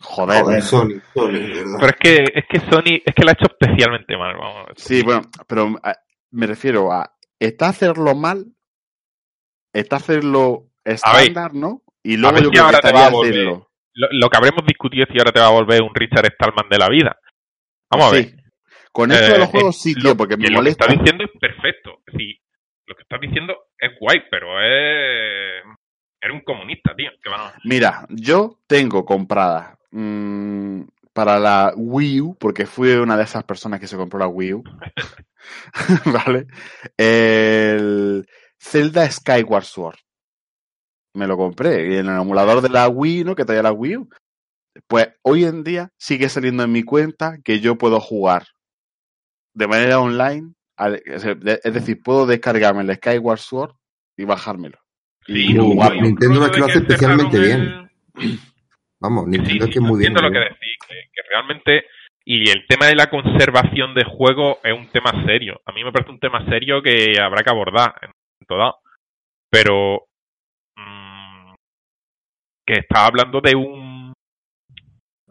[0.00, 0.42] Joder.
[0.42, 1.76] Joder, Sony, Sony, verdad.
[1.78, 4.66] Pero es que, es que Sony, es que lo ha hecho especialmente mal, vamos.
[4.76, 5.96] Sí, bueno, pero a-
[6.32, 7.14] me refiero a.
[7.38, 8.46] Está hacerlo mal,
[9.72, 11.82] está hacerlo estándar, ¿no?
[12.02, 13.32] Y luego yo si creo que ahora te estaría va a volver.
[13.32, 13.68] hacerlo.
[13.94, 16.68] Lo, lo que habremos discutido es si ahora te va a volver un Richard Stallman
[16.70, 17.18] de la vida.
[17.90, 18.34] Vamos a ver.
[18.90, 20.84] Con esto Eh, de los juegos sí, lo- tío, porque que me lo que molesta.
[20.86, 22.02] estás diciendo es perfecto.
[22.16, 22.40] Sí,
[22.86, 25.62] lo que estás diciendo es guay, pero es.
[26.20, 27.10] Eres un comunista, tío.
[27.22, 30.82] Que van a- Mira, yo tengo comprada mm,
[31.12, 34.54] para la Wii U, porque fui una de esas personas que se compró la Wii
[34.54, 34.62] U.
[36.26, 36.46] ¿Vale?
[36.96, 38.26] El
[38.60, 39.96] Zelda Skyward Sword.
[41.14, 43.34] Me lo compré y en el emulador de la Wii, ¿no?
[43.34, 44.08] Que traía la Wii U.
[44.86, 48.46] Pues hoy en día sigue saliendo en mi cuenta que yo puedo jugar
[49.54, 50.54] de manera online.
[50.88, 53.74] Es decir, puedo descargarme el Skyward Sword
[54.16, 54.78] y bajármelo.
[55.26, 57.88] Y Sí, yo Nintendo es que lo hace especialmente el-
[59.00, 60.12] Vamos, Nintendo sí, es que es muy bien.
[60.12, 60.52] entiendo lo que bien.
[60.52, 61.84] decís, que, que realmente.
[62.24, 65.60] Y el tema de la conservación de juegos es un tema serio.
[65.66, 68.10] A mí me parece un tema serio que habrá que abordar en
[68.46, 68.76] todo.
[69.50, 70.06] Pero.
[70.76, 71.54] mm,
[72.66, 73.91] que está hablando de un.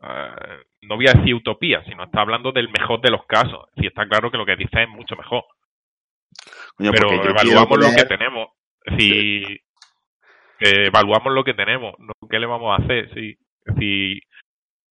[0.04, 3.68] Eh, no voy a decir utopía, sino está hablando del mejor de los casos.
[3.80, 5.44] Si está claro que lo que dice es mucho mejor.
[6.76, 8.50] Coño, pero evaluamos lo que tenemos.
[8.98, 9.44] Si
[10.60, 13.14] eh, evaluamos lo que tenemos, no ¿qué le vamos a hacer?
[13.14, 13.38] Si,
[13.78, 14.20] si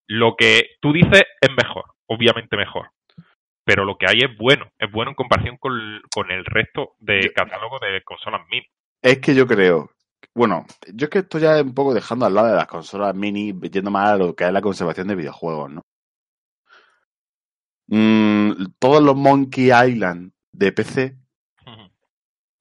[0.06, 2.90] lo que tú dices es mejor, obviamente mejor,
[3.64, 7.22] pero lo que hay es bueno, es bueno en comparación con, con el resto de
[7.22, 8.66] Yo- catálogo de consolas mini.
[9.02, 9.90] Es que yo creo.
[10.34, 13.52] Bueno, yo es que estoy ya un poco dejando al lado de las consolas mini,
[13.70, 15.82] yendo más a lo que es la conservación de videojuegos, ¿no?
[17.88, 21.16] Mm, todos los Monkey Island de PC,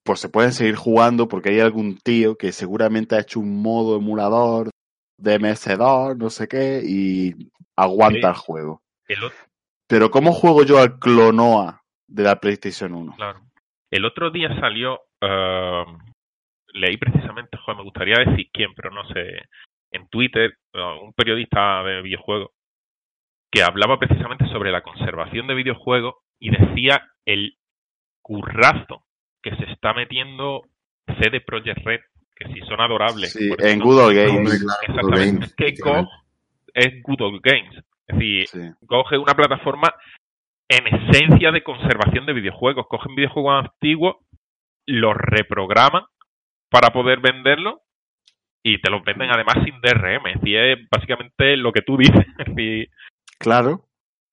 [0.03, 3.97] pues se pueden seguir jugando porque hay algún tío que seguramente ha hecho un modo
[3.97, 4.71] emulador
[5.17, 8.81] de MS2, no sé qué, y aguanta el juego.
[9.07, 9.19] El,
[9.87, 13.15] Pero ¿cómo juego yo al Clonoa de la PlayStation 1?
[13.17, 13.41] Claro.
[13.91, 15.85] El otro día salió, eh,
[16.73, 19.43] leí precisamente, joder, me gustaría decir quién, pero no sé,
[19.91, 22.51] en Twitter, un periodista de videojuegos,
[23.51, 27.55] que hablaba precisamente sobre la conservación de videojuegos y decía el
[28.21, 29.03] currazo
[29.41, 30.63] que se está metiendo
[31.19, 32.01] CD Projekt Red,
[32.35, 33.33] que si son adorables.
[33.33, 34.65] Sí, en Hombre, Games.
[34.81, 35.25] Exactamente.
[35.25, 35.81] Games, Es que.
[35.81, 36.07] GOG
[36.73, 37.75] es Good Old Games.
[38.07, 38.59] Es decir, Sí.
[38.59, 39.93] Es una plataforma
[40.67, 42.85] en esencia de conservación de videojuegos.
[42.87, 44.17] Cogen videojuegos antiguos,
[44.85, 46.03] los reprograman
[46.69, 47.75] para poder venderlos
[48.63, 50.23] y te los venden además sin DRM.
[50.35, 52.25] Decir, es básicamente lo que tú dices.
[52.39, 52.89] Es decir,
[53.39, 53.85] Claro.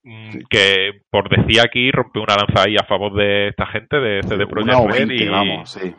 [0.02, 4.22] mm, que por decir aquí rompe una lanza ahí a favor de esta gente de
[4.22, 5.94] CD Una Projekt Red 20, y, vamos, sí.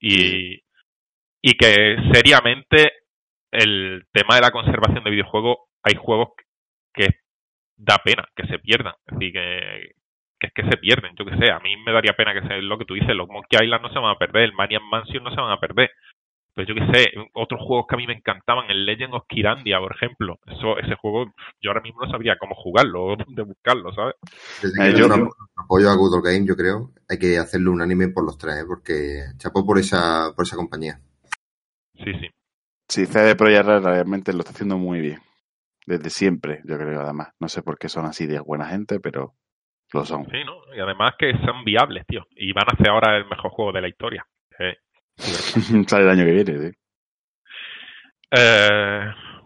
[0.00, 0.62] y,
[1.42, 2.92] y que seriamente
[3.52, 6.28] el tema de la conservación de videojuegos, hay juegos
[6.94, 7.08] que
[7.76, 8.94] da pena que se pierdan.
[9.06, 9.92] Es decir, que,
[10.42, 11.50] que es que se pierden, yo que sé.
[11.52, 13.92] A mí me daría pena que sea lo que tú dices, los Monkey Island no
[13.92, 15.90] se van a perder, el Maniac Mansion no se van a perder.
[16.54, 19.78] Pero yo que sé, otros juegos que a mí me encantaban, el Legend of Kirandia,
[19.78, 20.38] por ejemplo.
[20.46, 21.32] Eso, ese juego,
[21.62, 24.16] yo ahora mismo no sabría cómo jugarlo o dónde buscarlo, ¿sabes?
[24.62, 27.70] Desde Eh, que yo- yo apoyo a Good Old Game, yo creo, hay que hacerle
[27.70, 28.64] un anime por los tres, ¿eh?
[28.66, 31.00] porque chapó por esa, por esa compañía.
[31.94, 32.28] Sí, sí.
[32.88, 35.20] Sí, CD Projekt Red realmente lo está haciendo muy bien.
[35.86, 37.28] Desde siempre, yo creo, además.
[37.40, 39.34] No sé por qué son así de buena gente, pero
[39.92, 40.24] lo son.
[40.26, 40.60] Sí, ¿no?
[40.74, 42.26] Y además que son viables, tío.
[42.36, 44.26] Y van a hacer ahora el mejor juego de la historia.
[44.58, 44.76] Eh,
[45.86, 46.76] Sale el año que viene, sí.
[48.30, 49.00] Eh,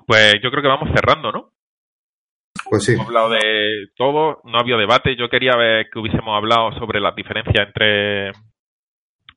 [0.06, 1.52] pues yo creo que vamos cerrando, ¿no?
[2.70, 5.16] Pues sí, Hemos hablado de todo, no ha habido debate.
[5.16, 8.32] Yo quería ver que hubiésemos hablado sobre las diferencias entre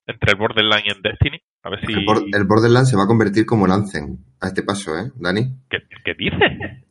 [0.09, 1.39] entre el Borderlands y el Destiny.
[1.63, 1.93] A ver si...
[1.93, 1.99] el,
[2.33, 5.41] el Borderlands se va a convertir como el Anthem a este paso, ¿eh, Dani?
[5.69, 6.39] ¿Qué, qué dices?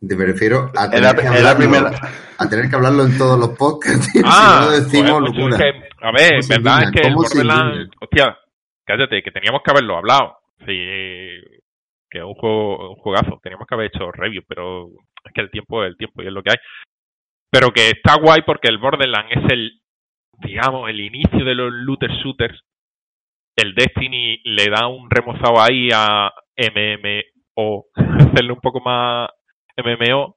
[0.06, 1.90] Te me refiero a tener, que hablarlo, primera.
[2.38, 5.56] a tener que hablarlo en todos los podcasts, Ah, si no decimos joder, macho, locura.
[5.56, 7.90] es que, a ver, ¿Cómo se verdad es que el ¿Cómo se Borderlands...
[8.00, 8.38] Hostia,
[8.84, 10.36] cállate, que teníamos que haberlo hablado.
[10.60, 10.74] Sí,
[12.10, 13.40] que es un juego, un juegazo.
[13.42, 14.88] Teníamos que haber hecho review, pero
[15.24, 16.58] es que el tiempo es el tiempo y es lo que hay.
[17.50, 19.80] Pero que está guay porque el Borderlands es el,
[20.44, 22.60] digamos, el inicio de los looter shooters.
[23.58, 29.28] El Destiny le da un remozado ahí a MMO, hacerle un poco más
[29.76, 30.36] MMO.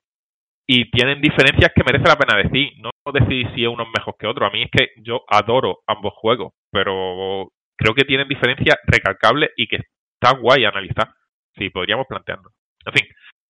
[0.68, 2.72] Y tienen diferencias que merece la pena decir.
[2.80, 4.46] No decir si es uno mejor que otro.
[4.48, 9.68] A mí es que yo adoro ambos juegos, pero creo que tienen diferencias recalcables y
[9.68, 9.82] que
[10.16, 11.10] está guay analizar.
[11.56, 12.50] Sí, podríamos plantearlo.
[12.86, 13.08] En fin,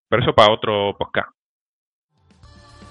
[0.10, 1.30] pero eso para otro podcast.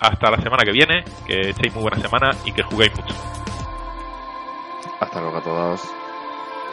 [0.01, 3.15] Hasta la semana que viene, que echéis muy buena semana y que juguéis mucho.
[5.01, 6.10] Hasta luego a todos.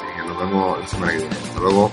[0.02, 1.36] Venga, nos vemos la semana que viene.
[1.36, 1.92] Hasta luego.